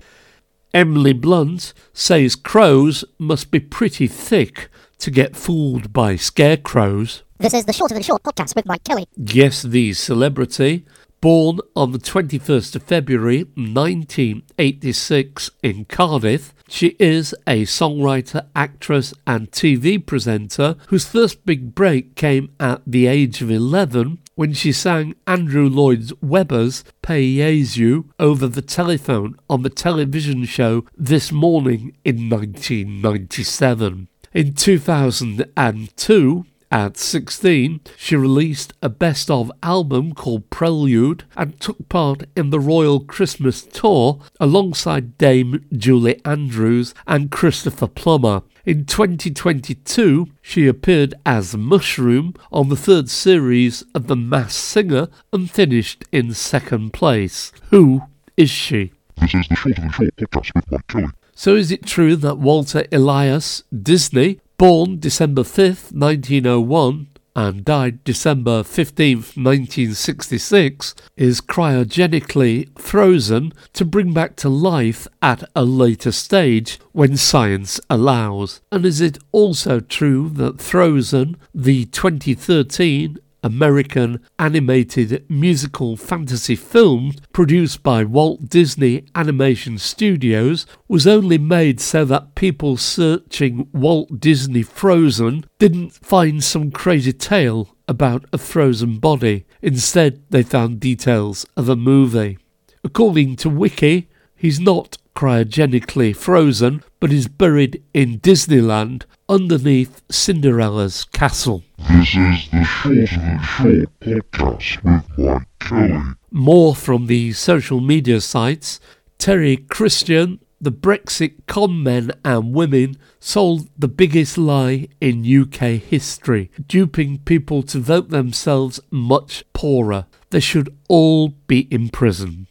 Emily 0.73 1.11
Blunt 1.11 1.73
says 1.91 2.37
crows 2.37 3.03
must 3.19 3.51
be 3.51 3.59
pretty 3.59 4.07
thick 4.07 4.69
to 4.99 5.11
get 5.11 5.35
fooled 5.35 5.91
by 5.91 6.15
scarecrows. 6.15 7.23
This 7.39 7.53
is 7.53 7.65
the 7.65 7.73
Shorter 7.73 7.93
Than 7.93 8.03
Short 8.03 8.23
podcast 8.23 8.55
with 8.55 8.65
Mike 8.65 8.85
Kelly. 8.85 9.05
Guess 9.21 9.63
the 9.63 9.91
celebrity. 9.91 10.85
Born 11.21 11.59
on 11.75 11.91
the 11.91 11.99
21st 11.99 12.75
of 12.77 12.81
February 12.81 13.43
1986 13.53 15.51
in 15.61 15.85
Cardiff, 15.85 16.55
she 16.67 16.95
is 16.97 17.35
a 17.45 17.65
songwriter, 17.65 18.47
actress, 18.55 19.13
and 19.27 19.51
TV 19.51 20.03
presenter 20.03 20.77
whose 20.87 21.05
first 21.05 21.45
big 21.45 21.75
break 21.75 22.15
came 22.15 22.51
at 22.59 22.81
the 22.87 23.05
age 23.05 23.43
of 23.43 23.51
11 23.51 24.17
when 24.33 24.53
she 24.53 24.71
sang 24.71 25.13
Andrew 25.27 25.69
Lloyd 25.69 26.11
Webber's 26.23 26.83
Pie 27.03 27.35
Jesu 27.35 28.05
over 28.17 28.47
the 28.47 28.63
telephone 28.63 29.35
on 29.47 29.61
the 29.61 29.69
television 29.69 30.43
show 30.45 30.85
This 30.97 31.31
Morning 31.31 31.95
in 32.03 32.31
1997. 32.31 34.07
In 34.33 34.53
2002, 34.55 36.45
at 36.71 36.95
16, 36.95 37.81
she 37.97 38.15
released 38.15 38.73
a 38.81 38.87
best 38.87 39.29
of 39.29 39.51
album 39.61 40.13
called 40.13 40.49
Prelude 40.49 41.25
and 41.35 41.59
took 41.59 41.89
part 41.89 42.23
in 42.35 42.49
the 42.49 42.61
Royal 42.61 43.01
Christmas 43.01 43.61
Tour 43.61 44.21
alongside 44.39 45.17
Dame 45.17 45.65
Julie 45.73 46.21
Andrews 46.23 46.93
and 47.05 47.29
Christopher 47.29 47.87
Plummer. 47.87 48.43
In 48.65 48.85
2022, 48.85 50.27
she 50.41 50.67
appeared 50.67 51.13
as 51.25 51.57
Mushroom 51.57 52.35
on 52.51 52.69
the 52.69 52.77
third 52.77 53.09
series 53.09 53.83
of 53.93 54.07
The 54.07 54.15
Masked 54.15 54.53
Singer 54.53 55.09
and 55.33 55.51
finished 55.51 56.05
in 56.11 56.33
second 56.33 56.93
place. 56.93 57.51
Who 57.71 58.03
is 58.37 58.49
she? 58.49 58.93
This 59.19 59.33
is 59.33 59.47
the 59.49 59.55
Shorter 59.55 59.81
Than 59.81 59.91
Short 59.91 60.15
podcast 60.15 60.55
with 60.55 60.71
Mike 60.71 60.87
Kelly. 60.87 61.07
So 61.33 61.55
is 61.55 61.71
it 61.71 61.85
true 61.85 62.15
that 62.17 62.37
Walter 62.37 62.85
Elias 62.91 63.63
Disney, 63.73 64.39
born 64.61 64.99
December 64.99 65.41
5th, 65.41 65.91
1901, 65.91 67.07
and 67.35 67.65
died 67.65 68.03
December 68.03 68.61
15th, 68.61 69.35
1966, 69.35 70.93
is 71.17 71.41
cryogenically 71.41 72.69
frozen 72.77 73.51
to 73.73 73.83
bring 73.83 74.13
back 74.13 74.35
to 74.35 74.47
life 74.47 75.07
at 75.19 75.43
a 75.55 75.65
later 75.65 76.11
stage 76.11 76.79
when 76.91 77.17
science 77.17 77.79
allows? 77.89 78.61
And 78.71 78.85
is 78.85 79.01
it 79.01 79.17
also 79.31 79.79
true 79.79 80.29
that 80.35 80.61
Frozen, 80.61 81.37
the 81.55 81.85
2013 81.85 83.17
American 83.43 84.19
animated 84.37 85.25
musical 85.29 85.97
fantasy 85.97 86.55
film 86.55 87.13
produced 87.33 87.81
by 87.81 88.03
Walt 88.03 88.49
Disney 88.49 89.05
Animation 89.15 89.77
Studios 89.77 90.65
was 90.87 91.07
only 91.07 91.37
made 91.37 91.79
so 91.79 92.05
that 92.05 92.35
people 92.35 92.77
searching 92.77 93.67
Walt 93.73 94.19
Disney 94.19 94.61
Frozen 94.61 95.45
didn't 95.57 95.91
find 95.91 96.43
some 96.43 96.69
crazy 96.69 97.13
tale 97.13 97.75
about 97.87 98.25
a 98.31 98.37
frozen 98.37 98.99
body. 98.99 99.45
Instead, 99.61 100.23
they 100.29 100.43
found 100.43 100.79
details 100.79 101.45
of 101.57 101.67
a 101.67 101.75
movie. 101.75 102.37
According 102.83 103.35
to 103.37 103.49
Wiki, 103.49 104.09
he's 104.35 104.59
not 104.59 104.97
cryogenically 105.15 106.15
frozen, 106.15 106.83
but 106.99 107.11
is 107.11 107.27
buried 107.27 107.83
in 107.93 108.19
Disneyland 108.19 109.03
underneath 109.27 110.01
Cinderella's 110.09 111.05
castle. 111.05 111.63
This 111.89 112.15
is 112.15 112.49
the 112.49 112.67
Than 112.83 113.39
Short 113.41 113.99
podcast 113.99 114.83
with 114.83 115.17
Mike 115.17 115.47
Kelly. 115.59 115.99
More 116.31 116.75
from 116.75 117.07
the 117.07 117.33
social 117.33 117.81
media 117.81 118.21
sites. 118.21 118.79
Terry 119.17 119.57
Christian, 119.57 120.39
the 120.59 120.71
Brexit 120.71 121.45
con 121.47 121.83
men 121.83 122.11
and 122.23 122.53
women, 122.53 122.97
sold 123.19 123.69
the 123.77 123.87
biggest 123.87 124.37
lie 124.37 124.87
in 124.99 125.25
UK 125.25 125.79
history, 125.79 126.51
duping 126.67 127.19
people 127.19 127.63
to 127.63 127.79
vote 127.79 128.09
themselves 128.09 128.79
much 128.89 129.43
poorer. 129.53 130.05
They 130.29 130.39
should 130.39 130.75
all 130.87 131.29
be 131.47 131.61
in 131.71 131.89
prison. 131.89 132.47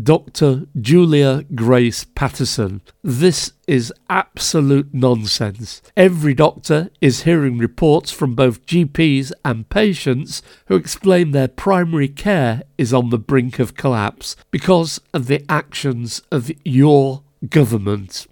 Dr. 0.00 0.66
Julia 0.78 1.44
Grace 1.54 2.04
Patterson. 2.04 2.82
This 3.02 3.52
is 3.66 3.92
absolute 4.10 4.92
nonsense. 4.92 5.80
Every 5.96 6.34
doctor 6.34 6.90
is 7.00 7.22
hearing 7.22 7.56
reports 7.56 8.10
from 8.10 8.34
both 8.34 8.66
GPs 8.66 9.32
and 9.42 9.68
patients 9.70 10.42
who 10.66 10.76
explain 10.76 11.30
their 11.30 11.48
primary 11.48 12.08
care 12.08 12.62
is 12.76 12.92
on 12.92 13.08
the 13.08 13.18
brink 13.18 13.58
of 13.58 13.74
collapse 13.74 14.36
because 14.50 15.00
of 15.14 15.28
the 15.28 15.44
actions 15.48 16.20
of 16.30 16.50
your 16.64 17.22
government. 17.48 18.26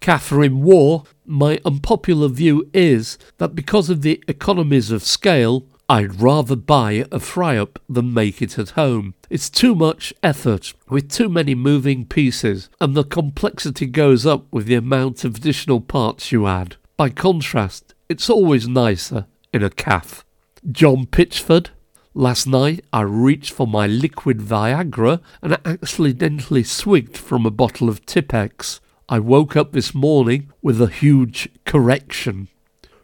Catherine 0.00 0.62
War, 0.62 1.04
my 1.24 1.60
unpopular 1.64 2.28
view 2.28 2.68
is 2.72 3.16
that 3.38 3.54
because 3.54 3.90
of 3.90 4.02
the 4.02 4.22
economies 4.26 4.90
of 4.90 5.04
scale, 5.04 5.66
I'd 5.88 6.20
rather 6.20 6.56
buy 6.56 7.04
a 7.12 7.20
fry 7.20 7.56
up 7.56 7.78
than 7.88 8.12
make 8.12 8.42
it 8.42 8.58
at 8.58 8.70
home. 8.70 9.14
It's 9.30 9.48
too 9.48 9.72
much 9.72 10.12
effort 10.20 10.74
with 10.88 11.08
too 11.12 11.28
many 11.28 11.54
moving 11.54 12.04
pieces, 12.04 12.68
and 12.80 12.96
the 12.96 13.04
complexity 13.04 13.86
goes 13.86 14.26
up 14.26 14.46
with 14.50 14.66
the 14.66 14.74
amount 14.74 15.22
of 15.24 15.36
additional 15.36 15.80
parts 15.80 16.32
you 16.32 16.48
add. 16.48 16.74
By 16.96 17.10
contrast, 17.10 17.94
it's 18.08 18.28
always 18.28 18.66
nicer 18.66 19.26
in 19.52 19.62
a 19.62 19.70
calf. 19.70 20.24
John 20.72 21.06
Pitchford. 21.06 21.68
Last 22.14 22.48
night 22.48 22.84
I 22.92 23.02
reached 23.02 23.52
for 23.52 23.68
my 23.68 23.86
liquid 23.86 24.38
Viagra 24.38 25.20
and 25.40 25.56
accidentally 25.64 26.64
swigged 26.64 27.16
from 27.16 27.46
a 27.46 27.50
bottle 27.52 27.88
of 27.88 28.04
Tipp-Ex. 28.06 28.80
I 29.08 29.20
woke 29.20 29.54
up 29.54 29.70
this 29.70 29.94
morning 29.94 30.50
with 30.62 30.82
a 30.82 30.88
huge 30.88 31.48
correction. 31.64 32.48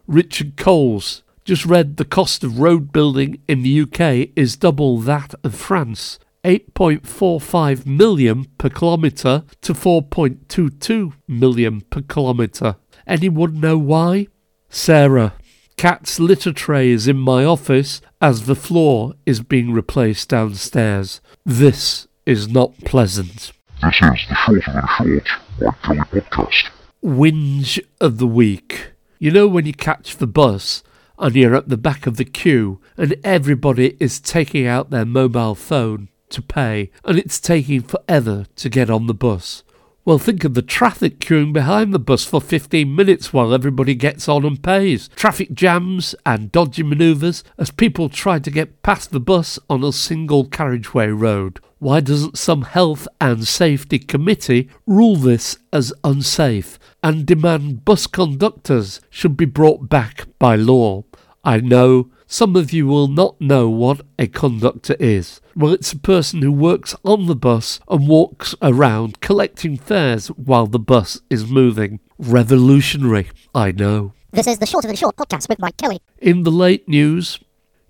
Richard 0.05 0.57
Coles 0.57 1.22
just 1.43 1.65
read 1.65 1.97
the 1.97 2.05
cost 2.05 2.43
of 2.43 2.59
road 2.59 2.91
building 2.91 3.41
in 3.47 3.63
the 3.63 3.81
UK 3.81 4.29
is 4.35 4.55
double 4.55 4.97
that 4.99 5.35
of 5.43 5.55
France. 5.55 6.19
8.45 6.43 7.85
million 7.85 8.45
per 8.57 8.69
kilometre 8.69 9.43
to 9.61 9.73
4.22 9.73 11.13
million 11.27 11.81
per 11.81 12.01
kilometre. 12.01 12.75
Anyone 13.07 13.59
know 13.59 13.77
why? 13.77 14.27
Sarah. 14.69 15.33
Cat's 15.77 16.19
litter 16.19 16.53
tray 16.53 16.89
is 16.89 17.07
in 17.07 17.17
my 17.17 17.43
office 17.43 18.01
as 18.21 18.45
the 18.45 18.55
floor 18.55 19.13
is 19.25 19.41
being 19.41 19.71
replaced 19.71 20.29
downstairs. 20.29 21.19
This 21.45 22.07
is 22.25 22.47
not 22.47 22.77
pleasant. 22.85 23.51
This 23.81 23.95
is 23.95 23.99
the 24.29 24.35
Short 24.35 24.67
Mike 24.67 25.81
Kelly 25.81 25.99
podcast. 26.11 26.69
Whinge 27.03 27.79
of 27.99 28.17
the 28.17 28.27
week. 28.27 28.91
You 29.19 29.31
know 29.31 29.47
when 29.47 29.65
you 29.65 29.73
catch 29.73 30.17
the 30.17 30.27
bus 30.27 30.83
and 31.17 31.35
you're 31.35 31.55
at 31.55 31.69
the 31.69 31.77
back 31.77 32.05
of 32.07 32.17
the 32.17 32.25
queue 32.25 32.81
and 32.97 33.15
everybody 33.23 33.97
is 33.99 34.19
taking 34.19 34.67
out 34.67 34.89
their 34.89 35.05
mobile 35.05 35.55
phone 35.55 36.09
to 36.29 36.41
pay, 36.41 36.91
and 37.05 37.17
it's 37.17 37.39
taking 37.39 37.81
forever 37.81 38.45
to 38.55 38.69
get 38.69 38.89
on 38.89 39.07
the 39.07 39.13
bus. 39.13 39.63
Well, 40.05 40.19
think 40.19 40.43
of 40.43 40.53
the 40.53 40.61
traffic 40.61 41.19
queuing 41.19 41.53
behind 41.53 41.93
the 41.93 41.99
bus 41.99 42.25
for 42.25 42.41
15 42.41 42.93
minutes 42.93 43.31
while 43.31 43.53
everybody 43.53 43.95
gets 43.95 44.27
on 44.27 44.43
and 44.43 44.61
pays. 44.61 45.07
Traffic 45.15 45.53
jams 45.53 46.13
and 46.25 46.51
dodgy 46.51 46.83
manoeuvres 46.83 47.45
as 47.57 47.71
people 47.71 48.09
try 48.09 48.39
to 48.39 48.51
get 48.51 48.83
past 48.83 49.11
the 49.11 49.21
bus 49.21 49.57
on 49.69 49.81
a 49.81 49.93
single 49.93 50.45
carriageway 50.45 51.07
road. 51.07 51.61
Why 51.79 52.01
doesn't 52.01 52.37
some 52.37 52.63
health 52.63 53.07
and 53.21 53.47
safety 53.47 53.97
committee 53.97 54.69
rule 54.85 55.15
this 55.15 55.57
as 55.71 55.93
unsafe 56.03 56.77
and 57.03 57.25
demand 57.25 57.85
bus 57.85 58.07
conductors 58.07 59.01
should 59.09 59.37
be 59.37 59.45
brought 59.45 59.89
back 59.89 60.27
by 60.39 60.55
law? 60.55 61.03
I 61.43 61.59
know 61.59 62.09
some 62.25 62.55
of 62.55 62.71
you 62.73 62.87
will 62.87 63.07
not 63.09 63.39
know 63.39 63.69
what 63.69 64.01
a 64.17 64.27
conductor 64.27 64.95
is. 64.99 65.41
Well, 65.55 65.73
it's 65.73 65.91
a 65.91 65.99
person 65.99 66.41
who 66.41 66.51
works 66.51 66.95
on 67.03 67.27
the 67.27 67.35
bus 67.35 67.79
and 67.89 68.07
walks 68.07 68.55
around 68.61 69.19
collecting 69.19 69.77
fares 69.77 70.29
while 70.29 70.65
the 70.65 70.79
bus 70.79 71.21
is 71.29 71.45
moving. 71.45 71.99
Revolutionary, 72.17 73.29
I 73.53 73.71
know. 73.71 74.13
This 74.31 74.47
is 74.47 74.57
the 74.57 74.65
Shorter 74.65 74.87
Than 74.87 74.95
Short 74.95 75.15
podcast 75.15 75.47
with 75.47 75.59
Mike 75.59 75.77
Kelly. 75.77 76.01
In 76.17 76.41
the 76.41 76.51
late 76.51 76.87
news, 76.87 77.39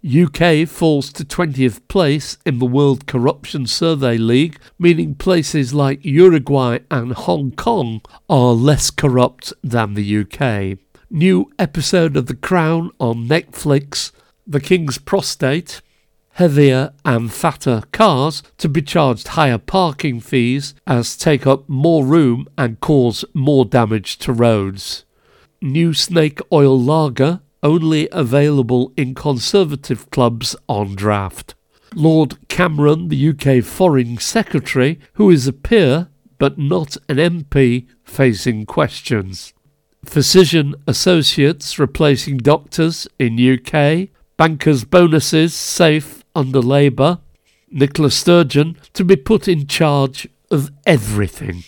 UK 0.06 0.68
falls 0.68 1.14
to 1.14 1.24
20th 1.24 1.88
place 1.88 2.38
in 2.46 2.60
the 2.60 2.66
World 2.66 3.08
Corruption 3.08 3.66
Survey 3.66 4.18
League, 4.18 4.60
meaning 4.78 5.16
places 5.16 5.74
like 5.74 6.04
Uruguay 6.04 6.80
and 6.92 7.14
Hong 7.14 7.52
Kong 7.52 8.02
are 8.30 8.52
less 8.52 8.92
corrupt 8.92 9.54
than 9.64 9.94
the 9.94 10.18
UK. 10.20 10.78
New 11.10 11.50
episode 11.58 12.18
of 12.18 12.26
The 12.26 12.36
Crown 12.36 12.92
on 13.00 13.28
Netflix 13.28 14.12
the 14.46 14.60
King's 14.60 14.98
prostate, 14.98 15.82
heavier 16.32 16.94
and 17.06 17.32
fatter 17.32 17.84
cars 17.92 18.44
to 18.58 18.68
be 18.68 18.82
charged 18.82 19.30
higher 19.30 19.58
parking 19.58 20.20
fees 20.20 20.74
as 20.86 21.16
take 21.16 21.48
up 21.48 21.68
more 21.70 22.06
room 22.06 22.48
and 22.58 22.80
cause 22.80 23.24
more 23.34 23.64
damage 23.64 24.18
to 24.18 24.34
roads. 24.34 25.06
New 25.62 25.94
snake 25.94 26.42
oil 26.52 26.78
lager 26.78 27.40
only 27.64 28.08
available 28.12 28.94
in 28.96 29.16
conservative 29.16 30.12
clubs 30.12 30.56
on 30.68 30.96
draft. 30.96 31.56
Lord 31.96 32.38
Cameron, 32.50 33.08
the 33.08 33.30
UK 33.30 33.64
Foreign 33.64 34.18
Secretary, 34.18 35.00
who 35.14 35.32
is 35.32 35.48
a 35.48 35.54
peer 35.54 36.10
but 36.38 36.58
not 36.58 36.98
an 37.08 37.18
MP, 37.18 37.88
facing 38.04 38.66
questions. 38.66 39.54
Physician 40.04 40.76
associates 40.86 41.80
replacing 41.80 42.38
doctors 42.40 43.08
in 43.18 43.40
UK, 43.40 44.10
bankers' 44.36 44.84
bonuses 44.84 45.54
safe 45.54 46.24
under 46.36 46.60
Labour, 46.60 47.20
Nicola 47.72 48.12
Sturgeon 48.12 48.78
to 48.94 49.06
be 49.06 49.16
put 49.16 49.48
in 49.48 49.68
charge 49.68 50.28
of 50.52 50.70
everything. 50.86 51.64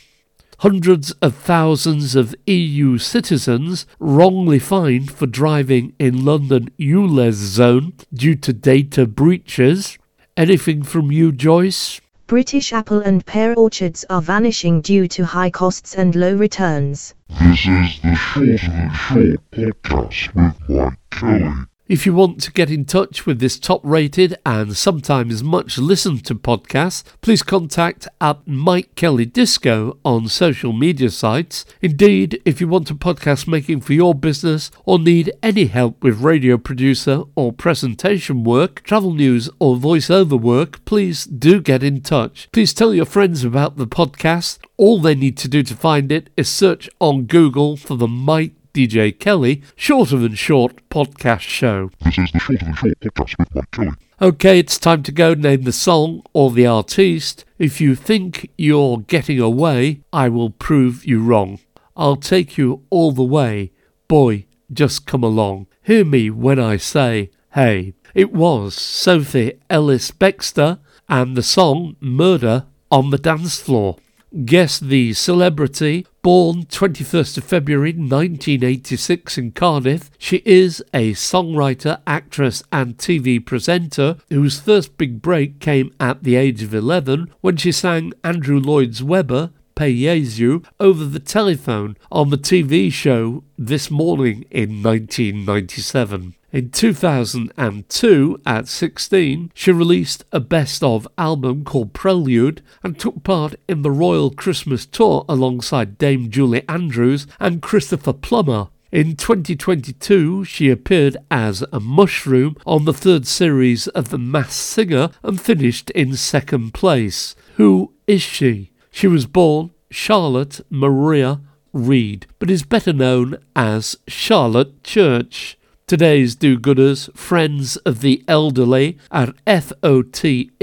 Hundreds 0.65 1.11
of 1.21 1.35
thousands 1.35 2.15
of 2.15 2.33
EU 2.47 2.97
citizens 2.97 3.85
wrongly 3.99 4.57
fined 4.57 5.11
for 5.11 5.27
driving 5.27 5.93
in 5.99 6.25
London 6.25 6.71
ULEZ 6.79 7.33
zone 7.33 7.93
due 8.11 8.33
to 8.33 8.51
data 8.51 9.05
breaches. 9.05 9.99
Anything 10.35 10.81
from 10.81 11.11
you, 11.11 11.31
Joyce? 11.31 12.01
British 12.25 12.73
apple 12.73 12.99
and 12.99 13.23
pear 13.27 13.53
orchards 13.53 14.05
are 14.09 14.23
vanishing 14.23 14.81
due 14.81 15.07
to 15.07 15.23
high 15.23 15.51
costs 15.51 15.93
and 15.93 16.15
low 16.15 16.33
returns. 16.33 17.13
This 17.29 17.59
is 17.67 18.01
the 18.01 18.15
Shorter 18.15 18.57
Than 18.57 18.91
Short 18.91 19.51
podcast 19.51 20.33
with 20.33 20.67
Mike 20.67 20.97
Kelly. 21.11 21.53
If 21.87 22.07
you 22.07 22.15
want 22.15 22.41
to 22.41 22.51
get 22.51 22.71
in 22.71 22.85
touch 22.85 23.27
with 23.27 23.39
this 23.39 23.59
top 23.59 23.79
rated 23.83 24.35
and 24.43 24.75
sometimes 24.75 25.43
much 25.43 25.77
listened 25.77 26.25
to 26.25 26.33
podcast, 26.33 27.03
please 27.21 27.43
contact 27.43 28.07
at 28.19 28.47
Mike 28.47 28.95
Kelly 28.95 29.27
Disco 29.27 29.99
on 30.03 30.27
social 30.27 30.73
media 30.73 31.11
sites. 31.11 31.63
Indeed, 31.83 32.41
if 32.43 32.59
you 32.59 32.67
want 32.67 32.89
a 32.89 32.95
podcast 32.95 33.47
making 33.47 33.81
for 33.81 33.93
your 33.93 34.15
business 34.15 34.71
or 34.83 34.97
need 34.97 35.31
any 35.43 35.65
help 35.65 36.03
with 36.03 36.21
radio 36.21 36.57
producer 36.57 37.21
or 37.35 37.53
presentation 37.53 38.43
work, 38.43 38.81
travel 38.81 39.13
news 39.13 39.47
or 39.59 39.75
voiceover 39.75 40.41
work, 40.41 40.83
please 40.85 41.25
do 41.25 41.61
get 41.61 41.83
in 41.83 42.01
touch. 42.01 42.49
Please 42.51 42.73
tell 42.73 42.95
your 42.95 43.05
friends 43.05 43.43
about 43.43 43.77
the 43.77 43.85
podcast. 43.85 44.57
All 44.77 44.99
they 44.99 45.13
need 45.13 45.37
to 45.37 45.47
do 45.47 45.61
to 45.61 45.75
find 45.75 46.11
it 46.11 46.31
is 46.35 46.49
search 46.49 46.89
on 46.99 47.25
Google 47.25 47.77
for 47.77 47.95
the 47.95 48.07
Mike 48.07 48.54
DJ 48.75 49.17
Kelly, 49.17 49.63
Shorter 49.77 50.17
Than 50.17 50.35
Short 50.35 50.89
podcast 50.89 51.39
show. 51.39 51.91
This 52.03 52.17
is 52.17 52.29
the 52.33 52.39
Shorter 52.39 52.65
Than 52.65 52.75
Short 52.75 52.99
podcast 52.99 53.39
with 53.39 53.55
Mike 53.55 53.71
Kelly. 53.71 53.91
Okay, 54.21 54.59
it's 54.59 54.77
time 54.77 55.01
to 55.03 55.13
go 55.13 55.33
name 55.33 55.61
the 55.61 55.71
song 55.71 56.23
or 56.33 56.51
the 56.51 56.67
artiste. 56.67 57.45
If 57.57 57.79
you 57.79 57.95
think 57.95 58.49
you're 58.57 58.97
getting 58.97 59.39
away, 59.39 60.01
I 60.11 60.27
will 60.27 60.49
prove 60.49 61.05
you 61.05 61.21
wrong. 61.21 61.59
I'll 61.95 62.17
take 62.17 62.57
you 62.57 62.83
all 62.89 63.13
the 63.13 63.23
way. 63.23 63.71
Boy, 64.09 64.45
just 64.73 65.05
come 65.05 65.23
along. 65.23 65.67
Hear 65.81 66.03
me 66.03 66.29
when 66.29 66.59
I 66.59 66.75
say, 66.75 67.31
hey. 67.53 67.93
It 68.13 68.33
was 68.33 68.75
Sophie 68.75 69.57
Ellis 69.69 70.11
Bextor 70.11 70.79
and 71.07 71.37
the 71.37 71.43
song 71.43 71.95
Murder 72.01 72.65
on 72.91 73.11
the 73.11 73.17
Dance 73.17 73.61
Floor. 73.61 73.97
Guess 74.43 74.81
the 74.81 75.13
celebrity, 75.13 76.05
born 76.21 76.65
21st 76.65 77.37
of 77.37 77.45
February 77.45 77.93
1986 77.93 79.37
in 79.37 79.53
Cardiff. 79.53 80.11
She 80.17 80.41
is 80.43 80.83
a 80.93 81.13
songwriter, 81.13 82.01
actress, 82.05 82.61
and 82.69 82.97
TV 82.97 83.43
presenter 83.43 84.17
whose 84.29 84.59
first 84.59 84.97
big 84.97 85.21
break 85.21 85.61
came 85.61 85.93
at 86.01 86.23
the 86.23 86.35
age 86.35 86.61
of 86.63 86.75
11 86.75 87.31
when 87.39 87.55
she 87.55 87.71
sang 87.71 88.11
Andrew 88.25 88.59
Lloyd's 88.59 89.01
Webber 89.01 89.51
Pie 89.73 89.93
Jesu 89.93 90.63
over 90.81 91.05
the 91.05 91.19
telephone 91.19 91.95
on 92.11 92.29
the 92.29 92.37
TV 92.37 92.91
show 92.91 93.45
This 93.57 93.89
Morning 93.89 94.43
in 94.51 94.83
1997. 94.83 96.35
In 96.55 96.69
2002, 96.69 98.41
at 98.45 98.67
16, 98.69 99.51
she 99.53 99.71
released 99.73 100.23
a 100.31 100.39
best 100.39 100.83
of 100.83 101.05
album 101.17 101.65
called 101.65 101.91
Prelude 101.91 102.61
and 102.81 102.97
took 102.97 103.25
part 103.25 103.55
in 103.67 103.81
the 103.81 103.91
Royal 103.91 104.31
Christmas 104.31 104.85
Tour 104.85 105.25
alongside 105.27 105.97
Dame 105.97 106.29
Julie 106.29 106.63
Andrews 106.69 107.27
and 107.41 107.61
Christopher 107.61 108.13
Plummer. 108.13 108.69
In 108.89 109.17
2022, 109.17 110.45
she 110.45 110.69
appeared 110.69 111.17
as 111.29 111.61
a 111.73 111.81
mushroom 111.81 112.55
on 112.65 112.85
the 112.85 112.93
third 112.93 113.27
series 113.27 113.89
of 113.89 114.07
The 114.07 114.17
Masked 114.17 114.53
Singer 114.53 115.09
and 115.23 115.41
finished 115.41 115.89
in 115.89 116.15
second 116.15 116.73
place. 116.73 117.35
Who 117.57 117.91
is 118.07 118.21
she? 118.21 118.71
She 118.91 119.07
was 119.07 119.25
born 119.25 119.71
Charlotte 119.91 120.61
Maria 120.69 121.41
Reed, 121.73 122.27
but 122.39 122.49
is 122.49 122.63
better 122.63 122.93
known 122.93 123.39
as 123.57 123.97
Charlotte 124.07 124.85
Church. 124.85 125.57
Today's 125.87 126.33
do 126.33 126.57
gooders, 126.57 127.15
friends 127.15 127.77
of 127.77 128.01
the 128.01 128.23
elderly 128.27 128.97
at 129.11 129.35
fote.org.uk. 129.45 130.61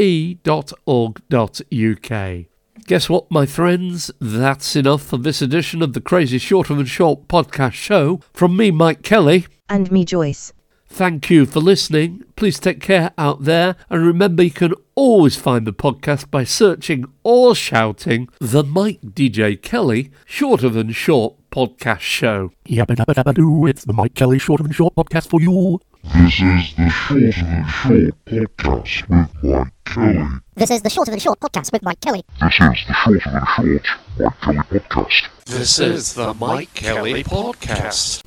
Guess 2.89 3.09
what, 3.09 3.31
my 3.31 3.47
friends? 3.47 4.11
That's 4.21 4.75
enough 4.75 5.03
for 5.03 5.19
this 5.19 5.41
edition 5.41 5.81
of 5.81 5.93
the 5.93 6.01
Crazy 6.01 6.39
Shorter 6.39 6.75
Than 6.75 6.87
Short 6.87 7.29
podcast 7.29 7.75
show. 7.75 8.21
From 8.33 8.57
me, 8.57 8.73
Mike 8.73 9.03
Kelly. 9.03 9.47
And 9.69 9.93
me, 9.93 10.05
Joyce. 10.05 10.53
Thank 10.93 11.31
you 11.31 11.47
for 11.47 11.61
listening. 11.61 12.23
Please 12.37 12.61
take 12.61 12.79
care 12.81 13.13
out 13.17 13.45
there. 13.45 13.77
And 13.89 14.05
remember, 14.07 14.43
you 14.43 14.51
can 14.51 14.75
always 14.95 15.37
find 15.37 15.67
the 15.67 15.73
podcast 15.73 16.31
by 16.31 16.45
searching 16.45 17.07
or 17.25 17.55
shouting 17.55 18.29
the 18.41 18.63
Mike 18.63 19.01
DJ 19.01 19.61
Kelly 19.61 20.11
Shorter 20.27 20.69
Than 20.69 20.93
Short 20.93 21.37
podcast 21.51 22.01
show. 22.01 22.53
Yabba 22.67 22.95
dabba 22.95 23.15
dabba 23.15 23.33
doo, 23.35 23.65
it's 23.65 23.87
the 23.87 23.95
Mike 23.95 24.13
Kelly 24.13 24.39
Shorter 24.39 24.65
Than 24.65 24.73
Short 24.73 24.95
podcast 24.95 25.29
for 25.31 25.41
you. 25.41 25.81
This 26.05 26.41
is 26.41 26.75
the 26.77 26.91
Shorter 26.91 27.41
Than 27.41 27.65
Short 27.65 28.21
podcast 28.21 29.33
with 29.33 29.43
Mike 29.43 29.73
Kelly. 29.87 30.23
This 30.57 30.71
is 30.71 30.83
the 30.83 30.91
Shorter 30.91 31.11
Than 31.11 31.21
Short 31.21 31.41
podcast 31.41 31.73
with 31.73 31.83
Mike 31.83 32.01
Kelly. 32.03 32.23
This 32.39 32.61
is 32.61 32.85
the 32.87 32.93
Shorter 32.93 33.31
Than 33.31 33.81
Short 33.81 34.37
Mike 34.39 34.45
Kelly 34.45 34.85
podcast. 34.85 35.29
This 35.47 35.79
is 35.79 36.13
the 36.15 36.35
Mike 36.35 36.75
Kelly 36.75 37.25
Podcast. 37.25 38.23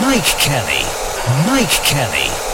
Mike 0.00 0.24
Kelly. 0.38 1.05
Mike 1.26 1.82
Kelly. 1.82 2.45